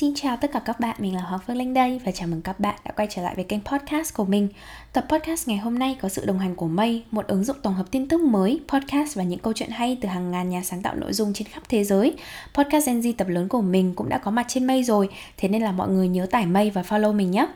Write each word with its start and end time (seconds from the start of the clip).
Xin 0.00 0.14
chào 0.14 0.36
tất 0.36 0.52
cả 0.52 0.58
các 0.58 0.80
bạn, 0.80 0.96
mình 0.98 1.14
là 1.14 1.20
Hoàng 1.20 1.40
Phương 1.46 1.56
Linh 1.56 1.74
đây 1.74 2.00
và 2.04 2.12
chào 2.12 2.28
mừng 2.28 2.42
các 2.42 2.60
bạn 2.60 2.74
đã 2.84 2.92
quay 2.92 3.08
trở 3.10 3.22
lại 3.22 3.34
với 3.34 3.44
kênh 3.44 3.60
podcast 3.60 4.14
của 4.14 4.24
mình. 4.24 4.48
Tập 4.92 5.06
podcast 5.08 5.48
ngày 5.48 5.58
hôm 5.58 5.78
nay 5.78 5.96
có 6.00 6.08
sự 6.08 6.26
đồng 6.26 6.38
hành 6.38 6.54
của 6.54 6.68
Mây, 6.68 7.04
một 7.10 7.26
ứng 7.26 7.44
dụng 7.44 7.56
tổng 7.62 7.74
hợp 7.74 7.86
tin 7.90 8.08
tức 8.08 8.20
mới, 8.20 8.60
podcast 8.68 9.16
và 9.16 9.22
những 9.22 9.38
câu 9.38 9.52
chuyện 9.52 9.70
hay 9.70 9.98
từ 10.00 10.08
hàng 10.08 10.30
ngàn 10.30 10.50
nhà 10.50 10.62
sáng 10.62 10.82
tạo 10.82 10.94
nội 10.94 11.12
dung 11.12 11.32
trên 11.32 11.48
khắp 11.48 11.62
thế 11.68 11.84
giới. 11.84 12.16
Podcast 12.54 12.86
Gen 12.86 13.00
Z 13.00 13.12
tập 13.18 13.28
lớn 13.28 13.48
của 13.48 13.62
mình 13.62 13.94
cũng 13.94 14.08
đã 14.08 14.18
có 14.18 14.30
mặt 14.30 14.46
trên 14.48 14.66
Mây 14.66 14.82
rồi, 14.84 15.08
thế 15.36 15.48
nên 15.48 15.62
là 15.62 15.72
mọi 15.72 15.88
người 15.88 16.08
nhớ 16.08 16.26
tải 16.26 16.46
Mây 16.46 16.70
và 16.70 16.82
follow 16.82 17.12
mình 17.12 17.30
nhé. 17.30 17.46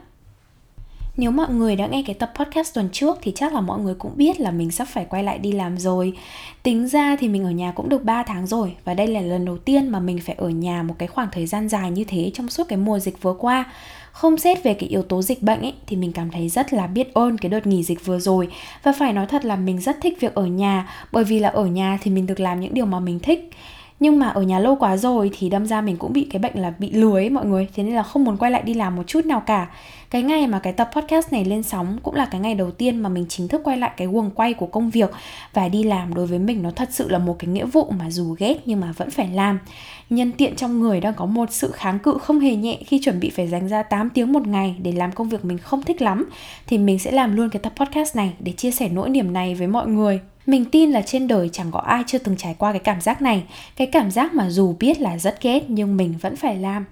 Nếu 1.17 1.31
mọi 1.31 1.49
người 1.49 1.75
đã 1.75 1.87
nghe 1.87 2.03
cái 2.07 2.13
tập 2.13 2.31
podcast 2.35 2.73
tuần 2.75 2.89
trước 2.91 3.17
thì 3.21 3.31
chắc 3.35 3.53
là 3.53 3.61
mọi 3.61 3.79
người 3.79 3.95
cũng 3.95 4.11
biết 4.15 4.39
là 4.39 4.51
mình 4.51 4.71
sắp 4.71 4.87
phải 4.87 5.05
quay 5.05 5.23
lại 5.23 5.39
đi 5.39 5.51
làm 5.51 5.77
rồi. 5.77 6.13
Tính 6.63 6.87
ra 6.87 7.15
thì 7.19 7.27
mình 7.27 7.43
ở 7.43 7.51
nhà 7.51 7.71
cũng 7.71 7.89
được 7.89 8.03
3 8.03 8.23
tháng 8.23 8.47
rồi 8.47 8.75
và 8.85 8.93
đây 8.93 9.07
là 9.07 9.21
lần 9.21 9.45
đầu 9.45 9.57
tiên 9.57 9.87
mà 9.87 9.99
mình 9.99 10.19
phải 10.25 10.35
ở 10.35 10.49
nhà 10.49 10.83
một 10.83 10.95
cái 10.99 11.07
khoảng 11.07 11.27
thời 11.31 11.45
gian 11.45 11.69
dài 11.69 11.91
như 11.91 12.03
thế 12.03 12.31
trong 12.33 12.49
suốt 12.49 12.63
cái 12.67 12.77
mùa 12.77 12.99
dịch 12.99 13.21
vừa 13.21 13.33
qua. 13.33 13.71
Không 14.11 14.37
xét 14.37 14.63
về 14.63 14.73
cái 14.73 14.89
yếu 14.89 15.03
tố 15.03 15.21
dịch 15.21 15.41
bệnh 15.41 15.61
ấy, 15.61 15.73
thì 15.87 15.95
mình 15.95 16.11
cảm 16.13 16.29
thấy 16.31 16.49
rất 16.49 16.73
là 16.73 16.87
biết 16.87 17.13
ơn 17.13 17.37
cái 17.37 17.49
đợt 17.49 17.67
nghỉ 17.67 17.83
dịch 17.83 18.05
vừa 18.05 18.19
rồi 18.19 18.47
và 18.83 18.91
phải 18.91 19.13
nói 19.13 19.25
thật 19.25 19.45
là 19.45 19.55
mình 19.55 19.79
rất 19.79 19.97
thích 20.01 20.17
việc 20.19 20.35
ở 20.35 20.45
nhà, 20.45 20.89
bởi 21.11 21.23
vì 21.23 21.39
là 21.39 21.49
ở 21.49 21.65
nhà 21.65 21.97
thì 22.01 22.11
mình 22.11 22.27
được 22.27 22.39
làm 22.39 22.59
những 22.59 22.73
điều 22.73 22.85
mà 22.85 22.99
mình 22.99 23.19
thích 23.19 23.49
nhưng 23.99 24.19
mà 24.19 24.27
ở 24.27 24.41
nhà 24.41 24.59
lâu 24.59 24.75
quá 24.75 24.97
rồi 24.97 25.31
thì 25.33 25.49
đâm 25.49 25.65
ra 25.65 25.81
mình 25.81 25.97
cũng 25.97 26.13
bị 26.13 26.27
cái 26.31 26.39
bệnh 26.39 26.53
là 26.55 26.73
bị 26.79 26.91
lười 26.91 27.23
ấy 27.23 27.29
mọi 27.29 27.45
người. 27.45 27.67
Thế 27.75 27.83
nên 27.83 27.95
là 27.95 28.03
không 28.03 28.23
muốn 28.23 28.37
quay 28.37 28.51
lại 28.51 28.61
đi 28.65 28.73
làm 28.73 28.95
một 28.95 29.03
chút 29.07 29.25
nào 29.25 29.43
cả. 29.45 29.67
Cái 30.09 30.23
ngày 30.23 30.47
mà 30.47 30.59
cái 30.59 30.73
tập 30.73 30.89
podcast 30.95 31.33
này 31.33 31.45
lên 31.45 31.63
sóng 31.63 31.97
cũng 32.03 32.15
là 32.15 32.25
cái 32.25 32.41
ngày 32.41 32.55
đầu 32.55 32.71
tiên 32.71 32.99
mà 32.99 33.09
mình 33.09 33.25
chính 33.29 33.47
thức 33.47 33.61
quay 33.63 33.77
lại 33.77 33.91
cái 33.97 34.07
guồng 34.07 34.31
quay 34.31 34.53
của 34.53 34.65
công 34.65 34.89
việc 34.89 35.11
và 35.53 35.69
đi 35.69 35.83
làm 35.83 36.13
đối 36.13 36.27
với 36.27 36.39
mình 36.39 36.63
nó 36.63 36.71
thật 36.71 36.89
sự 36.91 37.09
là 37.09 37.17
một 37.19 37.35
cái 37.39 37.47
nghĩa 37.47 37.65
vụ 37.65 37.93
mà 37.99 38.09
dù 38.09 38.35
ghét 38.39 38.55
nhưng 38.65 38.79
mà 38.79 38.93
vẫn 38.97 39.09
phải 39.09 39.27
làm. 39.27 39.59
Nhân 40.09 40.31
tiện 40.31 40.55
trong 40.55 40.79
người 40.79 41.01
đang 41.01 41.13
có 41.13 41.25
một 41.25 41.51
sự 41.51 41.71
kháng 41.71 41.99
cự 41.99 42.17
không 42.21 42.39
hề 42.39 42.55
nhẹ 42.55 42.77
khi 42.85 42.99
chuẩn 43.03 43.19
bị 43.19 43.29
phải 43.29 43.47
dành 43.47 43.67
ra 43.67 43.83
8 43.83 44.09
tiếng 44.09 44.33
một 44.33 44.47
ngày 44.47 44.75
để 44.81 44.91
làm 44.91 45.11
công 45.11 45.29
việc 45.29 45.45
mình 45.45 45.57
không 45.57 45.81
thích 45.81 46.01
lắm, 46.01 46.29
thì 46.67 46.77
mình 46.77 46.99
sẽ 46.99 47.11
làm 47.11 47.35
luôn 47.35 47.49
cái 47.49 47.59
tập 47.59 47.73
podcast 47.75 48.15
này 48.15 48.33
để 48.39 48.51
chia 48.51 48.71
sẻ 48.71 48.89
nỗi 48.89 49.09
niềm 49.09 49.33
này 49.33 49.55
với 49.55 49.67
mọi 49.67 49.87
người 49.87 50.19
mình 50.45 50.65
tin 50.65 50.91
là 50.91 51.01
trên 51.01 51.27
đời 51.27 51.49
chẳng 51.53 51.71
có 51.71 51.79
ai 51.79 52.03
chưa 52.07 52.17
từng 52.17 52.37
trải 52.37 52.55
qua 52.57 52.71
cái 52.71 52.79
cảm 52.79 53.01
giác 53.01 53.21
này. 53.21 53.43
Cái 53.75 53.87
cảm 53.87 54.11
giác 54.11 54.33
mà 54.33 54.49
dù 54.49 54.75
biết 54.79 55.01
là 55.01 55.17
rất 55.17 55.41
ghét, 55.41 55.63
nhưng 55.67 55.97
mình 55.97 56.13
vẫn 56.21 56.35
phải 56.35 56.55
làm. 56.55 56.85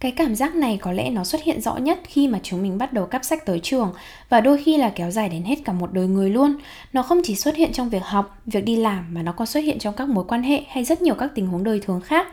Cái 0.00 0.12
cảm 0.12 0.34
giác 0.34 0.54
này 0.54 0.78
có 0.82 0.92
lẽ 0.92 1.10
nó 1.10 1.24
xuất 1.24 1.42
hiện 1.42 1.60
rõ 1.60 1.76
nhất 1.76 2.00
khi 2.04 2.28
mà 2.28 2.40
chúng 2.42 2.62
mình 2.62 2.78
bắt 2.78 2.92
đầu 2.92 3.06
cắp 3.06 3.24
sách 3.24 3.46
tới 3.46 3.60
trường, 3.62 3.92
và 4.28 4.40
đôi 4.40 4.62
khi 4.62 4.76
là 4.76 4.88
kéo 4.88 5.10
dài 5.10 5.28
đến 5.28 5.42
hết 5.42 5.56
cả 5.64 5.72
một 5.72 5.92
đời 5.92 6.06
người 6.06 6.30
luôn. 6.30 6.54
Nó 6.92 7.02
không 7.02 7.20
chỉ 7.24 7.36
xuất 7.36 7.56
hiện 7.56 7.72
trong 7.72 7.88
việc 7.88 8.02
học, 8.04 8.38
việc 8.46 8.64
đi 8.64 8.76
làm 8.76 9.14
mà 9.14 9.22
nó 9.22 9.32
còn 9.32 9.46
xuất 9.46 9.60
hiện 9.60 9.78
trong 9.78 9.94
các 9.94 10.08
mối 10.08 10.24
quan 10.28 10.42
hệ 10.42 10.62
hay 10.68 10.84
rất 10.84 11.02
nhiều 11.02 11.14
các 11.14 11.30
tình 11.34 11.46
huống 11.46 11.64
đời 11.64 11.80
thường 11.80 12.00
khác 12.00 12.26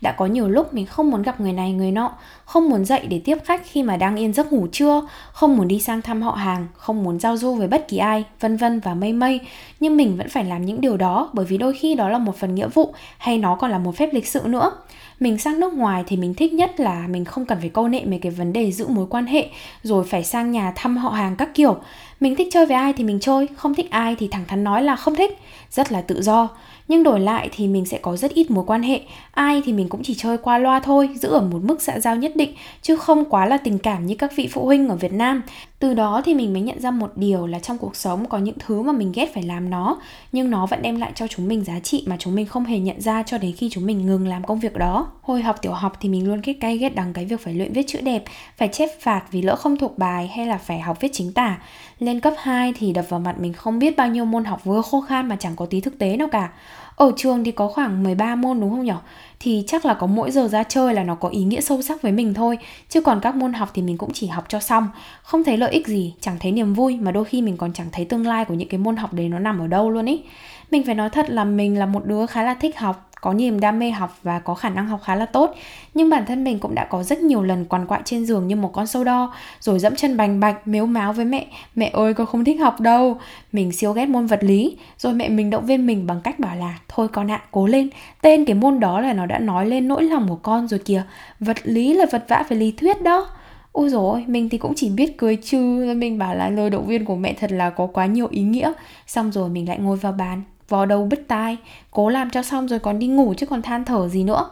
đã 0.00 0.12
có 0.12 0.26
nhiều 0.26 0.48
lúc 0.48 0.74
mình 0.74 0.86
không 0.86 1.10
muốn 1.10 1.22
gặp 1.22 1.40
người 1.40 1.52
này, 1.52 1.72
người 1.72 1.92
nọ. 1.92 2.12
Không 2.44 2.68
muốn 2.70 2.84
dậy 2.84 3.06
để 3.08 3.20
tiếp 3.24 3.38
khách 3.44 3.62
khi 3.64 3.82
mà 3.82 3.96
đang 3.96 4.16
yên 4.16 4.32
giấc 4.32 4.52
ngủ 4.52 4.66
trưa. 4.72 5.02
Không 5.32 5.56
muốn 5.56 5.68
đi 5.68 5.80
sang 5.80 6.02
thăm 6.02 6.22
họ 6.22 6.32
hàng, 6.32 6.66
không 6.76 7.02
muốn 7.02 7.20
giao 7.20 7.36
du 7.36 7.54
với 7.54 7.68
bất 7.68 7.88
kỳ 7.88 7.96
ai, 7.96 8.24
vân 8.40 8.56
vân 8.56 8.80
và 8.80 8.94
mây 8.94 9.12
mây. 9.12 9.40
Nhưng 9.80 9.96
mình 9.96 10.16
vẫn 10.16 10.28
phải 10.28 10.44
làm 10.44 10.66
những 10.66 10.80
điều 10.80 10.96
đó, 10.96 11.30
bởi 11.32 11.46
vì 11.46 11.58
đôi 11.58 11.74
khi 11.74 11.94
đó 11.94 12.08
là 12.08 12.18
một 12.18 12.36
phần 12.36 12.54
nghĩa 12.54 12.68
vụ, 12.68 12.94
hay 13.18 13.38
nó 13.38 13.56
còn 13.56 13.70
là 13.70 13.78
một 13.78 13.96
phép 13.96 14.08
lịch 14.12 14.26
sự 14.26 14.40
nữa 14.44 14.72
mình 15.20 15.38
sang 15.38 15.60
nước 15.60 15.72
ngoài 15.72 16.04
thì 16.06 16.16
mình 16.16 16.34
thích 16.34 16.52
nhất 16.52 16.80
là 16.80 17.06
mình 17.08 17.24
không 17.24 17.46
cần 17.46 17.58
phải 17.60 17.68
câu 17.68 17.88
nệ 17.88 18.04
mấy 18.04 18.18
cái 18.18 18.32
vấn 18.32 18.52
đề 18.52 18.72
giữ 18.72 18.88
mối 18.88 19.06
quan 19.10 19.26
hệ, 19.26 19.48
rồi 19.82 20.04
phải 20.04 20.24
sang 20.24 20.50
nhà 20.50 20.72
thăm 20.76 20.96
họ 20.96 21.10
hàng 21.10 21.36
các 21.36 21.54
kiểu. 21.54 21.76
Mình 22.20 22.36
thích 22.36 22.48
chơi 22.50 22.66
với 22.66 22.76
ai 22.76 22.92
thì 22.92 23.04
mình 23.04 23.20
chơi, 23.20 23.48
không 23.56 23.74
thích 23.74 23.90
ai 23.90 24.16
thì 24.16 24.28
thẳng 24.28 24.44
thắn 24.48 24.64
nói 24.64 24.82
là 24.82 24.96
không 24.96 25.14
thích, 25.14 25.38
rất 25.70 25.92
là 25.92 26.00
tự 26.00 26.22
do. 26.22 26.48
Nhưng 26.88 27.02
đổi 27.02 27.20
lại 27.20 27.48
thì 27.52 27.68
mình 27.68 27.86
sẽ 27.86 27.98
có 27.98 28.16
rất 28.16 28.34
ít 28.34 28.50
mối 28.50 28.64
quan 28.66 28.82
hệ, 28.82 29.00
ai 29.30 29.62
thì 29.64 29.72
mình 29.72 29.88
cũng 29.88 30.02
chỉ 30.02 30.14
chơi 30.14 30.38
qua 30.38 30.58
loa 30.58 30.80
thôi, 30.80 31.10
giữ 31.14 31.28
ở 31.28 31.40
một 31.40 31.58
mức 31.62 31.82
xã 31.82 31.98
giao 32.00 32.16
nhất 32.16 32.36
định, 32.36 32.54
chứ 32.82 32.96
không 32.96 33.24
quá 33.24 33.46
là 33.46 33.56
tình 33.56 33.78
cảm 33.78 34.06
như 34.06 34.14
các 34.14 34.36
vị 34.36 34.48
phụ 34.52 34.64
huynh 34.64 34.88
ở 34.88 34.96
việt 34.96 35.12
nam. 35.12 35.42
Từ 35.78 35.94
đó 35.94 36.22
thì 36.24 36.34
mình 36.34 36.52
mới 36.52 36.62
nhận 36.62 36.80
ra 36.80 36.90
một 36.90 37.12
điều 37.16 37.46
là 37.46 37.58
trong 37.58 37.78
cuộc 37.78 37.96
sống 37.96 38.28
có 38.28 38.38
những 38.38 38.56
thứ 38.58 38.82
mà 38.82 38.92
mình 38.92 39.12
ghét 39.14 39.34
phải 39.34 39.42
làm 39.42 39.70
nó, 39.70 39.96
nhưng 40.32 40.50
nó 40.50 40.66
vẫn 40.66 40.82
đem 40.82 41.00
lại 41.00 41.12
cho 41.14 41.26
chúng 41.26 41.48
mình 41.48 41.64
giá 41.64 41.80
trị 41.80 42.04
mà 42.06 42.16
chúng 42.18 42.34
mình 42.34 42.46
không 42.46 42.64
hề 42.64 42.78
nhận 42.78 43.00
ra 43.00 43.22
cho 43.22 43.38
đến 43.38 43.52
khi 43.52 43.68
chúng 43.72 43.86
mình 43.86 44.06
ngừng 44.06 44.28
làm 44.28 44.44
công 44.44 44.60
việc 44.60 44.76
đó 44.76 45.03
hồi 45.22 45.42
học 45.42 45.62
tiểu 45.62 45.72
học 45.72 45.96
thì 46.00 46.08
mình 46.08 46.28
luôn 46.28 46.40
ghét 46.44 46.52
cay 46.60 46.78
ghét 46.78 46.94
đắng 46.94 47.12
cái 47.12 47.24
việc 47.24 47.40
phải 47.40 47.54
luyện 47.54 47.72
viết 47.72 47.86
chữ 47.86 48.00
đẹp 48.00 48.24
phải 48.56 48.68
chép 48.68 48.88
phạt 49.00 49.22
vì 49.30 49.42
lỡ 49.42 49.56
không 49.56 49.76
thuộc 49.76 49.98
bài 49.98 50.32
hay 50.36 50.46
là 50.46 50.58
phải 50.58 50.80
học 50.80 51.00
viết 51.00 51.10
chính 51.12 51.32
tả. 51.32 51.58
Lên 51.98 52.20
cấp 52.20 52.34
2 52.38 52.72
thì 52.78 52.92
đập 52.92 53.04
vào 53.08 53.20
mặt 53.20 53.38
mình 53.38 53.52
không 53.52 53.78
biết 53.78 53.96
bao 53.96 54.08
nhiêu 54.08 54.24
môn 54.24 54.44
học 54.44 54.64
vừa 54.64 54.82
khô 54.82 55.00
khan 55.00 55.28
mà 55.28 55.36
chẳng 55.36 55.56
có 55.56 55.66
tí 55.66 55.80
thực 55.80 55.98
tế 55.98 56.16
nào 56.16 56.28
cả. 56.32 56.50
Ở 56.96 57.12
trường 57.16 57.44
thì 57.44 57.50
có 57.50 57.68
khoảng 57.68 58.02
13 58.02 58.34
môn 58.34 58.60
đúng 58.60 58.70
không 58.70 58.84
nhỉ? 58.84 58.92
Thì 59.40 59.64
chắc 59.66 59.84
là 59.84 59.94
có 59.94 60.06
mỗi 60.06 60.30
giờ 60.30 60.48
ra 60.48 60.62
chơi 60.62 60.94
là 60.94 61.02
nó 61.02 61.14
có 61.14 61.28
ý 61.28 61.44
nghĩa 61.44 61.60
sâu 61.60 61.82
sắc 61.82 62.02
với 62.02 62.12
mình 62.12 62.34
thôi 62.34 62.58
Chứ 62.88 63.00
còn 63.00 63.20
các 63.20 63.34
môn 63.34 63.52
học 63.52 63.70
thì 63.74 63.82
mình 63.82 63.98
cũng 63.98 64.12
chỉ 64.12 64.26
học 64.26 64.44
cho 64.48 64.60
xong. 64.60 64.88
Không 65.22 65.44
thấy 65.44 65.56
lợi 65.56 65.72
ích 65.72 65.86
gì, 65.86 66.14
chẳng 66.20 66.36
thấy 66.40 66.52
niềm 66.52 66.74
vui 66.74 66.96
Mà 66.96 67.10
đôi 67.10 67.24
khi 67.24 67.42
mình 67.42 67.56
còn 67.56 67.72
chẳng 67.72 67.86
thấy 67.92 68.04
tương 68.04 68.26
lai 68.26 68.44
của 68.44 68.54
những 68.54 68.68
cái 68.68 68.78
môn 68.78 68.96
học 68.96 69.12
đấy 69.12 69.28
nó 69.28 69.38
nằm 69.38 69.58
ở 69.58 69.66
đâu 69.66 69.90
luôn 69.90 70.06
ý. 70.06 70.22
Mình 70.70 70.82
phải 70.86 70.94
nói 70.94 71.10
thật 71.10 71.30
là 71.30 71.44
mình 71.44 71.78
là 71.78 71.86
một 71.86 72.04
đứa 72.04 72.26
khá 72.26 72.42
là 72.42 72.54
thích 72.54 72.78
học 72.78 73.10
có 73.24 73.34
niềm 73.34 73.60
đam 73.60 73.78
mê 73.78 73.90
học 73.90 74.18
và 74.22 74.38
có 74.38 74.54
khả 74.54 74.68
năng 74.68 74.86
học 74.86 75.00
khá 75.04 75.14
là 75.14 75.26
tốt. 75.26 75.54
Nhưng 75.94 76.10
bản 76.10 76.26
thân 76.26 76.44
mình 76.44 76.58
cũng 76.58 76.74
đã 76.74 76.84
có 76.84 77.02
rất 77.02 77.18
nhiều 77.18 77.42
lần 77.42 77.64
quằn 77.64 77.86
quại 77.86 78.00
trên 78.04 78.26
giường 78.26 78.46
như 78.46 78.56
một 78.56 78.72
con 78.72 78.86
sâu 78.86 79.04
đo 79.04 79.34
rồi 79.60 79.78
dẫm 79.78 79.96
chân 79.96 80.16
bành 80.16 80.40
bạch 80.40 80.68
mếu 80.68 80.86
máo 80.86 81.12
với 81.12 81.24
mẹ. 81.24 81.46
Mẹ 81.74 81.90
ơi 81.92 82.14
con 82.14 82.26
không 82.26 82.44
thích 82.44 82.60
học 82.60 82.80
đâu. 82.80 83.16
Mình 83.52 83.72
siêu 83.72 83.92
ghét 83.92 84.06
môn 84.06 84.26
vật 84.26 84.44
lý. 84.44 84.76
Rồi 84.98 85.12
mẹ 85.12 85.28
mình 85.28 85.50
động 85.50 85.66
viên 85.66 85.86
mình 85.86 86.06
bằng 86.06 86.20
cách 86.20 86.38
bảo 86.38 86.56
là 86.56 86.78
thôi 86.88 87.08
con 87.08 87.30
ạ 87.30 87.36
à, 87.36 87.46
cố 87.50 87.66
lên. 87.66 87.88
Tên 88.22 88.44
cái 88.44 88.54
môn 88.54 88.80
đó 88.80 89.00
là 89.00 89.12
nó 89.12 89.26
đã 89.26 89.38
nói 89.38 89.66
lên 89.66 89.88
nỗi 89.88 90.04
lòng 90.04 90.28
của 90.28 90.38
con 90.42 90.68
rồi 90.68 90.80
kìa. 90.80 91.02
Vật 91.40 91.56
lý 91.64 91.94
là 91.94 92.06
vật 92.12 92.24
vã 92.28 92.44
về 92.48 92.56
lý 92.56 92.72
thuyết 92.72 93.02
đó. 93.02 93.28
Ôi 93.72 93.88
rồi 93.88 94.24
mình 94.26 94.48
thì 94.48 94.58
cũng 94.58 94.72
chỉ 94.76 94.90
biết 94.90 95.18
cười 95.18 95.36
chứ 95.36 95.58
Mình 95.96 96.18
bảo 96.18 96.34
là 96.34 96.48
lời 96.48 96.70
động 96.70 96.86
viên 96.86 97.04
của 97.04 97.16
mẹ 97.16 97.32
thật 97.32 97.52
là 97.52 97.70
có 97.70 97.86
quá 97.86 98.06
nhiều 98.06 98.28
ý 98.30 98.42
nghĩa. 98.42 98.72
Xong 99.06 99.32
rồi 99.32 99.48
mình 99.48 99.68
lại 99.68 99.78
ngồi 99.78 99.96
vào 99.96 100.12
bàn 100.12 100.42
vò 100.68 100.86
đầu 100.86 101.04
bứt 101.04 101.24
tai, 101.28 101.56
cố 101.90 102.08
làm 102.08 102.30
cho 102.30 102.42
xong 102.42 102.68
rồi 102.68 102.78
còn 102.78 102.98
đi 102.98 103.06
ngủ 103.06 103.34
chứ 103.36 103.46
còn 103.46 103.62
than 103.62 103.84
thở 103.84 104.08
gì 104.08 104.24
nữa 104.24 104.50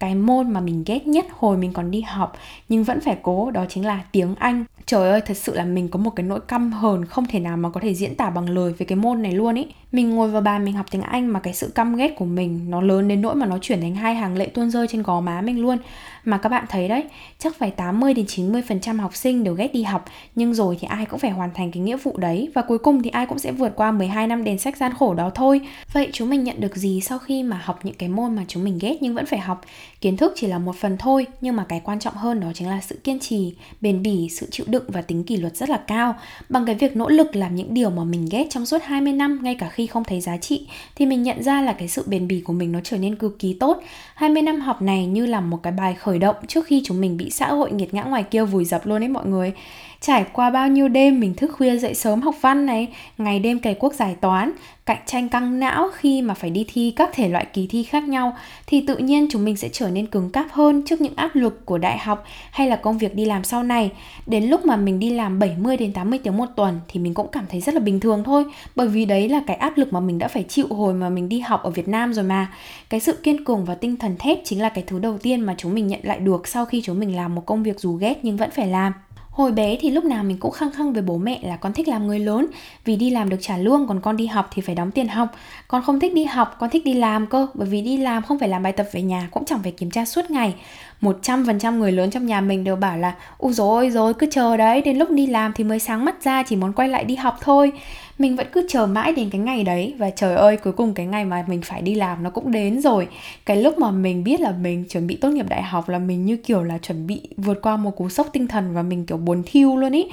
cái 0.00 0.14
môn 0.14 0.50
mà 0.50 0.60
mình 0.60 0.84
ghét 0.86 1.06
nhất 1.06 1.26
hồi 1.38 1.56
mình 1.56 1.72
còn 1.72 1.90
đi 1.90 2.00
học 2.00 2.36
nhưng 2.68 2.84
vẫn 2.84 3.00
phải 3.00 3.18
cố 3.22 3.50
đó 3.50 3.64
chính 3.68 3.86
là 3.86 4.00
tiếng 4.12 4.34
Anh. 4.34 4.64
Trời 4.90 5.10
ơi, 5.10 5.20
thật 5.20 5.36
sự 5.36 5.54
là 5.54 5.64
mình 5.64 5.88
có 5.88 5.98
một 5.98 6.10
cái 6.16 6.26
nỗi 6.26 6.40
căm 6.40 6.72
hờn 6.72 7.04
không 7.04 7.26
thể 7.26 7.38
nào 7.38 7.56
mà 7.56 7.70
có 7.70 7.80
thể 7.80 7.94
diễn 7.94 8.14
tả 8.14 8.30
bằng 8.30 8.50
lời 8.50 8.72
về 8.78 8.86
cái 8.86 8.96
môn 8.96 9.22
này 9.22 9.32
luôn 9.32 9.54
ý. 9.54 9.66
Mình 9.92 10.10
ngồi 10.10 10.28
vào 10.28 10.42
bàn 10.42 10.64
mình 10.64 10.74
học 10.74 10.86
tiếng 10.90 11.02
Anh 11.02 11.26
mà 11.26 11.40
cái 11.40 11.54
sự 11.54 11.72
căm 11.74 11.96
ghét 11.96 12.14
của 12.16 12.24
mình 12.24 12.70
nó 12.70 12.80
lớn 12.80 13.08
đến 13.08 13.22
nỗi 13.22 13.34
mà 13.34 13.46
nó 13.46 13.58
chuyển 13.58 13.80
thành 13.80 13.94
hai 13.94 14.14
hàng 14.14 14.36
lệ 14.36 14.46
tuôn 14.46 14.70
rơi 14.70 14.86
trên 14.88 15.02
gò 15.02 15.20
má 15.20 15.40
mình 15.40 15.62
luôn. 15.62 15.78
Mà 16.24 16.38
các 16.38 16.48
bạn 16.48 16.64
thấy 16.68 16.88
đấy, 16.88 17.04
chắc 17.38 17.56
phải 17.58 17.70
80 17.70 18.14
đến 18.14 18.26
90% 18.26 19.00
học 19.00 19.16
sinh 19.16 19.44
đều 19.44 19.54
ghét 19.54 19.72
đi 19.72 19.82
học, 19.82 20.04
nhưng 20.34 20.54
rồi 20.54 20.76
thì 20.80 20.86
ai 20.90 21.06
cũng 21.06 21.18
phải 21.18 21.30
hoàn 21.30 21.50
thành 21.54 21.72
cái 21.72 21.82
nghĩa 21.82 21.96
vụ 21.96 22.16
đấy 22.16 22.50
và 22.54 22.62
cuối 22.62 22.78
cùng 22.78 23.02
thì 23.02 23.10
ai 23.10 23.26
cũng 23.26 23.38
sẽ 23.38 23.52
vượt 23.52 23.72
qua 23.76 23.92
12 23.92 24.26
năm 24.26 24.44
đèn 24.44 24.58
sách 24.58 24.76
gian 24.76 24.92
khổ 24.98 25.14
đó 25.14 25.30
thôi. 25.34 25.60
Vậy 25.92 26.08
chúng 26.12 26.30
mình 26.30 26.44
nhận 26.44 26.60
được 26.60 26.76
gì 26.76 27.00
sau 27.00 27.18
khi 27.18 27.42
mà 27.42 27.60
học 27.64 27.80
những 27.82 27.94
cái 27.94 28.08
môn 28.08 28.36
mà 28.36 28.44
chúng 28.48 28.64
mình 28.64 28.78
ghét 28.80 28.96
nhưng 29.00 29.14
vẫn 29.14 29.26
phải 29.26 29.38
học? 29.38 29.60
Kiến 30.00 30.16
thức 30.16 30.32
chỉ 30.36 30.46
là 30.46 30.58
một 30.58 30.76
phần 30.76 30.96
thôi, 30.98 31.26
nhưng 31.40 31.56
mà 31.56 31.64
cái 31.68 31.80
quan 31.84 32.00
trọng 32.00 32.14
hơn 32.14 32.40
đó 32.40 32.48
chính 32.54 32.68
là 32.68 32.80
sự 32.80 32.98
kiên 33.04 33.20
trì, 33.20 33.54
bền 33.80 34.02
bỉ, 34.02 34.28
sự 34.30 34.46
chịu 34.50 34.66
đựng 34.68 34.79
và 34.88 35.02
tính 35.02 35.24
kỷ 35.24 35.36
luật 35.36 35.56
rất 35.56 35.70
là 35.70 35.76
cao. 35.76 36.14
Bằng 36.48 36.66
cái 36.66 36.74
việc 36.74 36.96
nỗ 36.96 37.08
lực 37.08 37.36
làm 37.36 37.54
những 37.54 37.74
điều 37.74 37.90
mà 37.90 38.04
mình 38.04 38.28
ghét 38.30 38.46
trong 38.50 38.66
suốt 38.66 38.82
20 38.82 39.12
năm, 39.12 39.38
ngay 39.42 39.54
cả 39.54 39.68
khi 39.68 39.86
không 39.86 40.04
thấy 40.04 40.20
giá 40.20 40.36
trị, 40.36 40.66
thì 40.94 41.06
mình 41.06 41.22
nhận 41.22 41.42
ra 41.42 41.62
là 41.62 41.72
cái 41.72 41.88
sự 41.88 42.04
bền 42.06 42.28
bỉ 42.28 42.40
của 42.40 42.52
mình 42.52 42.72
nó 42.72 42.80
trở 42.84 42.98
nên 42.98 43.16
cực 43.16 43.38
kỳ 43.38 43.52
tốt. 43.54 43.82
20 44.14 44.42
năm 44.42 44.60
học 44.60 44.82
này 44.82 45.06
như 45.06 45.26
là 45.26 45.40
một 45.40 45.62
cái 45.62 45.72
bài 45.72 45.94
khởi 45.94 46.18
động 46.18 46.36
trước 46.46 46.66
khi 46.66 46.82
chúng 46.84 47.00
mình 47.00 47.16
bị 47.16 47.30
xã 47.30 47.48
hội 47.48 47.72
nghiệt 47.72 47.94
ngã 47.94 48.02
ngoài 48.02 48.22
kia 48.22 48.44
vùi 48.44 48.64
dập 48.64 48.86
luôn 48.86 49.02
ấy 49.02 49.08
mọi 49.08 49.26
người 49.26 49.52
Trải 50.00 50.24
qua 50.32 50.50
bao 50.50 50.68
nhiêu 50.68 50.88
đêm 50.88 51.20
mình 51.20 51.34
thức 51.34 51.52
khuya 51.52 51.76
dậy 51.76 51.94
sớm 51.94 52.20
học 52.20 52.34
văn 52.40 52.66
này, 52.66 52.88
ngày 53.18 53.38
đêm 53.38 53.58
cày 53.58 53.74
quốc 53.74 53.94
giải 53.94 54.16
toán, 54.20 54.52
cạnh 54.86 54.98
tranh 55.06 55.28
căng 55.28 55.60
não 55.60 55.88
khi 55.94 56.22
mà 56.22 56.34
phải 56.34 56.50
đi 56.50 56.66
thi 56.72 56.92
các 56.96 57.10
thể 57.12 57.28
loại 57.28 57.46
kỳ 57.52 57.66
thi 57.66 57.82
khác 57.82 58.04
nhau 58.04 58.36
thì 58.66 58.84
tự 58.86 58.96
nhiên 58.96 59.28
chúng 59.30 59.44
mình 59.44 59.56
sẽ 59.56 59.68
trở 59.72 59.90
nên 59.90 60.06
cứng 60.06 60.30
cáp 60.30 60.46
hơn 60.50 60.82
trước 60.86 61.00
những 61.00 61.16
áp 61.16 61.30
lực 61.34 61.66
của 61.66 61.78
đại 61.78 61.98
học 61.98 62.24
hay 62.50 62.68
là 62.68 62.76
công 62.76 62.98
việc 62.98 63.14
đi 63.14 63.24
làm 63.24 63.44
sau 63.44 63.62
này. 63.62 63.90
Đến 64.26 64.44
lúc 64.44 64.64
mà 64.64 64.76
mình 64.76 64.98
đi 64.98 65.10
làm 65.10 65.38
70 65.38 65.76
đến 65.76 65.92
80 65.92 66.18
tiếng 66.22 66.36
một 66.36 66.46
tuần 66.56 66.80
thì 66.88 67.00
mình 67.00 67.14
cũng 67.14 67.28
cảm 67.32 67.44
thấy 67.48 67.60
rất 67.60 67.74
là 67.74 67.80
bình 67.80 68.00
thường 68.00 68.24
thôi, 68.24 68.44
bởi 68.76 68.88
vì 68.88 69.04
đấy 69.04 69.28
là 69.28 69.40
cái 69.46 69.56
áp 69.56 69.78
lực 69.78 69.92
mà 69.92 70.00
mình 70.00 70.18
đã 70.18 70.28
phải 70.28 70.44
chịu 70.48 70.66
hồi 70.70 70.94
mà 70.94 71.08
mình 71.08 71.28
đi 71.28 71.40
học 71.40 71.62
ở 71.62 71.70
Việt 71.70 71.88
Nam 71.88 72.14
rồi 72.14 72.24
mà. 72.24 72.52
Cái 72.90 73.00
sự 73.00 73.12
kiên 73.22 73.44
cường 73.44 73.64
và 73.64 73.74
tinh 73.74 73.96
thần 73.96 74.16
thép 74.18 74.38
chính 74.44 74.62
là 74.62 74.68
cái 74.68 74.84
thứ 74.86 74.98
đầu 74.98 75.18
tiên 75.18 75.40
mà 75.40 75.54
chúng 75.58 75.74
mình 75.74 75.86
nhận 75.86 76.00
lại 76.02 76.18
được 76.18 76.48
sau 76.48 76.64
khi 76.64 76.82
chúng 76.84 77.00
mình 77.00 77.16
làm 77.16 77.34
một 77.34 77.46
công 77.46 77.62
việc 77.62 77.80
dù 77.80 77.92
ghét 77.92 78.18
nhưng 78.22 78.36
vẫn 78.36 78.50
phải 78.50 78.66
làm. 78.66 78.92
Hồi 79.40 79.52
bé 79.52 79.76
thì 79.80 79.90
lúc 79.90 80.04
nào 80.04 80.24
mình 80.24 80.36
cũng 80.38 80.50
khăng 80.50 80.72
khăng 80.72 80.92
với 80.92 81.02
bố 81.02 81.18
mẹ 81.18 81.40
là 81.42 81.56
con 81.56 81.72
thích 81.72 81.88
làm 81.88 82.06
người 82.06 82.18
lớn. 82.18 82.46
Vì 82.84 82.96
đi 82.96 83.10
làm 83.10 83.28
được 83.28 83.36
trả 83.40 83.56
lương 83.56 83.86
còn 83.88 84.00
con 84.00 84.16
đi 84.16 84.26
học 84.26 84.50
thì 84.52 84.62
phải 84.62 84.74
đóng 84.74 84.90
tiền 84.90 85.08
học. 85.08 85.28
Con 85.68 85.82
không 85.82 86.00
thích 86.00 86.14
đi 86.14 86.24
học, 86.24 86.56
con 86.58 86.70
thích 86.70 86.84
đi 86.84 86.94
làm 86.94 87.26
cơ. 87.26 87.46
Bởi 87.54 87.68
vì 87.68 87.82
đi 87.82 87.96
làm 87.96 88.22
không 88.22 88.38
phải 88.38 88.48
làm 88.48 88.62
bài 88.62 88.72
tập 88.72 88.86
về 88.92 89.02
nhà 89.02 89.28
cũng 89.30 89.44
chẳng 89.44 89.62
phải 89.62 89.72
kiểm 89.72 89.90
tra 89.90 90.04
suốt 90.04 90.30
ngày. 90.30 90.54
100% 91.02 91.78
người 91.78 91.92
lớn 91.92 92.10
trong 92.10 92.26
nhà 92.26 92.40
mình 92.40 92.64
đều 92.64 92.76
bảo 92.76 92.98
là 92.98 93.14
u 93.38 93.52
dồi 93.52 93.90
rồi 93.90 94.14
cứ 94.14 94.26
chờ 94.30 94.56
đấy, 94.56 94.82
Đến 94.82 94.98
lúc 94.98 95.10
đi 95.10 95.26
làm 95.26 95.52
thì 95.52 95.64
mới 95.64 95.78
sáng 95.78 96.04
mắt 96.04 96.24
ra, 96.24 96.42
chỉ 96.42 96.56
muốn 96.56 96.72
quay 96.72 96.88
lại 96.88 97.04
đi 97.04 97.16
học 97.16 97.38
thôi. 97.40 97.72
Mình 98.18 98.36
vẫn 98.36 98.46
cứ 98.52 98.66
chờ 98.68 98.86
mãi 98.86 99.12
đến 99.12 99.30
cái 99.30 99.40
ngày 99.40 99.64
đấy 99.64 99.94
Và 99.98 100.10
trời 100.10 100.36
ơi, 100.36 100.56
cuối 100.56 100.72
cùng 100.72 100.94
cái 100.94 101.06
ngày 101.06 101.24
mà 101.24 101.44
mình 101.48 101.62
phải 101.62 101.82
đi 101.82 101.94
làm 101.94 102.22
nó 102.22 102.30
cũng 102.30 102.52
đến 102.52 102.80
rồi. 102.80 103.08
Cái 103.46 103.56
lúc 103.56 103.78
mà 103.78 103.90
mình 103.90 104.24
biết 104.24 104.40
là 104.40 104.50
mình 104.50 104.84
chuẩn 104.88 105.06
bị 105.06 105.16
tốt 105.16 105.28
nghiệp 105.28 105.46
đại 105.48 105.62
học 105.62 105.88
Là 105.88 105.98
mình 105.98 106.24
như 106.26 106.36
kiểu 106.36 106.62
là 106.62 106.78
chuẩn 106.78 107.06
bị 107.06 107.20
vượt 107.36 107.62
qua 107.62 107.76
một 107.76 107.96
cú 107.96 108.08
sốc 108.08 108.26
tinh 108.32 108.46
thần 108.46 108.74
Và 108.74 108.82
mình 108.82 109.06
kiểu 109.06 109.16
buồn 109.16 109.42
thiêu 109.46 109.76
luôn 109.76 109.92
ý. 109.92 110.06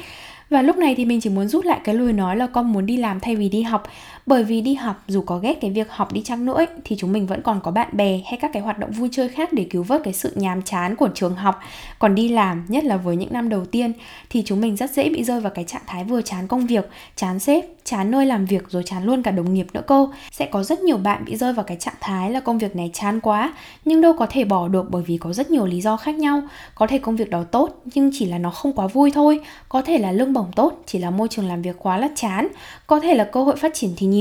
Và 0.50 0.62
lúc 0.62 0.78
này 0.78 0.96
thì 0.96 1.06
mình 1.06 1.22
chỉ 1.22 1.30
muốn 1.30 1.48
rút 1.48 1.66
lại 1.66 1.80
cái 1.84 1.96
lời 1.96 2.14
nói 2.14 2.36
là 2.36 2.48
con 2.48 2.74
muốn 2.74 2.86
đi 2.86 2.98
làm 2.98 3.20
thay 3.20 3.36
vì 3.36 3.50
đi 3.50 3.62
học 3.62 3.84
bởi 4.28 4.44
vì 4.44 4.62
đi 4.62 4.76
học 4.76 5.04
dù 5.08 5.22
có 5.22 5.38
ghét 5.38 5.58
cái 5.62 5.72
việc 5.72 5.92
học 5.92 6.14
đi 6.14 6.22
chăng 6.24 6.46
nữa 6.46 6.54
ấy, 6.54 6.68
thì 6.84 6.96
chúng 7.00 7.14
mình 7.14 7.28
vẫn 7.28 7.42
còn 7.42 7.60
có 7.64 7.72
bạn 7.72 7.90
bè 7.92 8.22
hay 8.26 8.38
các 8.42 8.52
cái 8.54 8.62
hoạt 8.62 8.80
động 8.80 8.92
vui 8.92 9.10
chơi 9.12 9.30
khác 9.30 9.54
để 9.54 9.64
cứu 9.70 9.84
vớt 9.84 10.02
cái 10.04 10.14
sự 10.14 10.32
nhàm 10.36 10.62
chán 10.62 10.96
của 10.96 11.10
trường 11.16 11.36
học. 11.36 11.60
Còn 12.00 12.16
đi 12.16 12.28
làm 12.28 12.66
nhất 12.68 12.84
là 12.84 12.98
với 12.98 13.16
những 13.16 13.34
năm 13.34 13.50
đầu 13.50 13.66
tiên 13.66 13.94
thì 14.30 14.44
chúng 14.46 14.62
mình 14.62 14.76
rất 14.76 14.92
dễ 14.92 15.10
bị 15.10 15.24
rơi 15.24 15.40
vào 15.40 15.52
cái 15.56 15.66
trạng 15.66 15.82
thái 15.88 16.04
vừa 16.04 16.22
chán 16.22 16.48
công 16.48 16.68
việc 16.68 16.90
chán 17.16 17.40
sếp 17.40 17.66
chán 17.88 18.12
nơi 18.12 18.26
làm 18.26 18.46
việc 18.46 18.70
rồi 18.70 18.84
chán 18.86 19.04
luôn 19.04 19.24
cả 19.24 19.32
đồng 19.32 19.54
nghiệp 19.54 19.68
nữa 19.74 19.82
cô. 19.88 20.10
Sẽ 20.32 20.46
có 20.46 20.64
rất 20.64 20.80
nhiều 20.80 20.98
bạn 20.98 21.26
bị 21.26 21.36
rơi 21.36 21.54
vào 21.54 21.64
cái 21.64 21.78
trạng 21.78 21.94
thái 22.00 22.32
là 22.32 22.40
công 22.40 22.58
việc 22.58 22.76
này 22.76 22.92
chán 22.94 23.20
quá 23.20 23.54
nhưng 23.86 24.02
đâu 24.02 24.14
có 24.14 24.28
thể 24.30 24.44
bỏ 24.44 24.68
được 24.68 24.86
bởi 24.90 25.04
vì 25.08 25.18
có 25.18 25.34
rất 25.34 25.52
nhiều 25.52 25.66
lý 25.66 25.82
do 25.82 25.98
khác 25.98 26.16
nhau. 26.16 26.42
Có 26.76 26.88
thể 26.88 26.98
công 26.98 27.16
việc 27.16 27.30
đó 27.30 27.44
tốt 27.44 27.82
nhưng 27.86 28.12
chỉ 28.14 28.26
là 28.26 28.38
nó 28.38 28.50
không 28.50 28.74
quá 28.74 28.88
vui 28.88 29.12
thôi. 29.12 29.40
Có 29.70 29.82
thể 29.82 29.98
là 29.98 30.12
lương 30.12 30.34
bổng 30.34 30.52
tốt 30.56 30.84
chỉ 30.86 31.00
là 31.00 31.10
môi 31.10 31.28
trường 31.28 31.48
làm 31.48 31.62
việc 31.62 31.76
quá 31.80 31.98
là 31.98 32.10
chán. 32.16 32.48
Có 32.88 33.00
thể 33.00 33.16
là 33.16 33.24
cơ 33.24 33.44
hội 33.44 33.56
phát 33.56 33.74
triển 33.74 33.94
thì 33.98 34.08
nhiều 34.08 34.17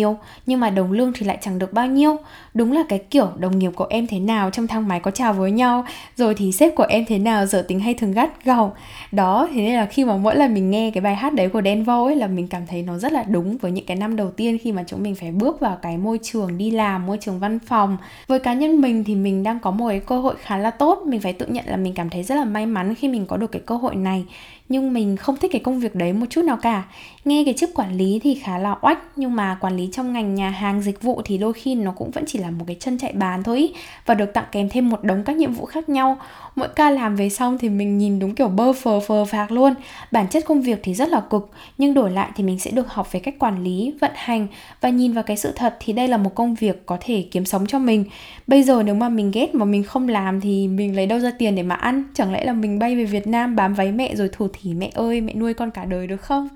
nhưng 0.46 0.60
mà 0.60 0.70
đồng 0.70 0.92
lương 0.92 1.12
thì 1.12 1.26
lại 1.26 1.38
chẳng 1.40 1.58
được 1.58 1.72
bao 1.72 1.86
nhiêu. 1.86 2.16
Đúng 2.54 2.72
là 2.72 2.82
cái 2.88 2.98
kiểu 2.98 3.28
đồng 3.38 3.58
nghiệp 3.58 3.70
của 3.74 3.86
em 3.90 4.06
thế 4.06 4.18
nào 4.18 4.50
trong 4.50 4.66
thang 4.66 4.88
máy 4.88 5.00
có 5.00 5.10
chào 5.10 5.32
với 5.32 5.50
nhau, 5.50 5.84
rồi 6.16 6.34
thì 6.34 6.52
sếp 6.52 6.74
của 6.74 6.86
em 6.88 7.04
thế 7.08 7.18
nào, 7.18 7.46
dở 7.46 7.64
tính 7.68 7.80
hay 7.80 7.94
thường 7.94 8.12
gắt 8.12 8.44
gỏng. 8.44 8.70
Đó, 9.12 9.48
thế 9.54 9.62
nên 9.62 9.74
là 9.74 9.86
khi 9.86 10.04
mà 10.04 10.16
mỗi 10.16 10.36
lần 10.36 10.54
mình 10.54 10.70
nghe 10.70 10.90
cái 10.90 11.00
bài 11.00 11.14
hát 11.14 11.34
đấy 11.34 11.48
của 11.48 11.62
Denvo 11.62 12.04
ấy 12.04 12.16
là 12.16 12.26
mình 12.26 12.48
cảm 12.48 12.66
thấy 12.66 12.82
nó 12.82 12.98
rất 12.98 13.12
là 13.12 13.22
đúng 13.22 13.56
với 13.58 13.72
những 13.72 13.86
cái 13.86 13.96
năm 13.96 14.16
đầu 14.16 14.30
tiên 14.30 14.58
khi 14.58 14.72
mà 14.72 14.84
chúng 14.86 15.02
mình 15.02 15.14
phải 15.14 15.32
bước 15.32 15.60
vào 15.60 15.78
cái 15.82 15.96
môi 15.96 16.18
trường 16.22 16.58
đi 16.58 16.70
làm, 16.70 17.06
môi 17.06 17.18
trường 17.20 17.38
văn 17.38 17.58
phòng. 17.58 17.96
Với 18.26 18.38
cá 18.38 18.54
nhân 18.54 18.80
mình 18.80 19.04
thì 19.04 19.14
mình 19.14 19.42
đang 19.42 19.58
có 19.58 19.70
một 19.70 19.88
cái 19.88 20.00
cơ 20.00 20.18
hội 20.18 20.34
khá 20.40 20.56
là 20.56 20.70
tốt. 20.70 21.02
Mình 21.06 21.20
phải 21.20 21.32
tự 21.32 21.46
nhận 21.46 21.64
là 21.66 21.76
mình 21.76 21.94
cảm 21.94 22.10
thấy 22.10 22.22
rất 22.22 22.34
là 22.34 22.44
may 22.44 22.66
mắn 22.66 22.94
khi 22.94 23.08
mình 23.08 23.26
có 23.26 23.36
được 23.36 23.52
cái 23.52 23.62
cơ 23.66 23.76
hội 23.76 23.96
này 23.96 24.24
nhưng 24.68 24.92
mình 24.92 25.16
không 25.16 25.36
thích 25.36 25.50
cái 25.52 25.60
công 25.60 25.80
việc 25.80 25.94
đấy 25.94 26.12
một 26.12 26.26
chút 26.30 26.42
nào 26.44 26.56
cả. 26.62 26.84
Nghe 27.24 27.42
cái 27.44 27.54
chức 27.54 27.74
quản 27.74 27.96
lý 27.96 28.20
thì 28.22 28.34
khá 28.34 28.58
là 28.58 28.76
oách, 28.80 28.98
nhưng 29.16 29.36
mà 29.36 29.58
quản 29.60 29.76
lý 29.76 29.88
trong 29.92 30.12
ngành 30.12 30.34
nhà 30.34 30.50
hàng 30.50 30.82
dịch 30.82 31.02
vụ 31.02 31.22
thì 31.24 31.38
đôi 31.38 31.52
khi 31.52 31.74
nó 31.74 31.92
cũng 31.96 32.10
vẫn 32.10 32.24
chỉ 32.26 32.38
là 32.38 32.50
một 32.50 32.64
cái 32.66 32.76
chân 32.80 32.98
chạy 32.98 33.12
bàn 33.12 33.42
thôi 33.42 33.72
và 34.06 34.14
được 34.14 34.32
tặng 34.34 34.44
kèm 34.52 34.68
thêm 34.68 34.88
một 34.88 35.04
đống 35.04 35.22
các 35.24 35.36
nhiệm 35.36 35.52
vụ 35.52 35.64
khác 35.64 35.88
nhau. 35.88 36.18
Mỗi 36.56 36.68
ca 36.68 36.90
làm 36.90 37.16
về 37.16 37.28
xong 37.28 37.58
thì 37.58 37.68
mình 37.68 37.98
nhìn 37.98 38.18
đúng 38.18 38.34
kiểu 38.34 38.48
bơ 38.48 38.72
phờ 38.72 39.00
phờ 39.00 39.24
phạc 39.24 39.52
luôn. 39.52 39.74
Bản 40.10 40.28
chất 40.28 40.44
công 40.46 40.62
việc 40.62 40.80
thì 40.82 40.94
rất 40.94 41.08
là 41.08 41.20
cực, 41.20 41.50
nhưng 41.78 41.94
đổi 41.94 42.10
lại 42.10 42.30
thì 42.36 42.44
mình 42.44 42.58
sẽ 42.58 42.70
được 42.70 42.92
học 42.92 43.12
về 43.12 43.20
cách 43.20 43.34
quản 43.38 43.64
lý, 43.64 43.94
vận 44.00 44.10
hành 44.14 44.46
và 44.80 44.88
nhìn 44.88 45.12
vào 45.12 45.24
cái 45.24 45.36
sự 45.36 45.52
thật 45.56 45.76
thì 45.80 45.92
đây 45.92 46.08
là 46.08 46.16
một 46.16 46.34
công 46.34 46.54
việc 46.54 46.86
có 46.86 46.98
thể 47.00 47.24
kiếm 47.30 47.44
sống 47.44 47.66
cho 47.66 47.78
mình. 47.78 48.04
Bây 48.46 48.62
giờ 48.62 48.82
nếu 48.82 48.94
mà 48.94 49.08
mình 49.08 49.30
ghét 49.30 49.54
mà 49.54 49.64
mình 49.64 49.82
không 49.82 50.08
làm 50.08 50.40
thì 50.40 50.68
mình 50.68 50.96
lấy 50.96 51.06
đâu 51.06 51.18
ra 51.18 51.30
tiền 51.38 51.54
để 51.54 51.62
mà 51.62 51.74
ăn? 51.74 52.04
Chẳng 52.14 52.32
lẽ 52.32 52.44
là 52.44 52.52
mình 52.52 52.78
bay 52.78 52.96
về 52.96 53.04
việt 53.04 53.26
nam, 53.26 53.56
bám 53.56 53.74
váy 53.74 53.92
mẹ 53.92 54.14
rồi 54.14 54.28
thủ 54.32 54.48
thì 54.62 54.74
mẹ 54.74 54.90
ơi 54.94 55.20
mẹ 55.20 55.34
nuôi 55.34 55.54
con 55.54 55.70
cả 55.70 55.84
đời 55.84 56.06
được 56.06 56.20
không? 56.20 56.48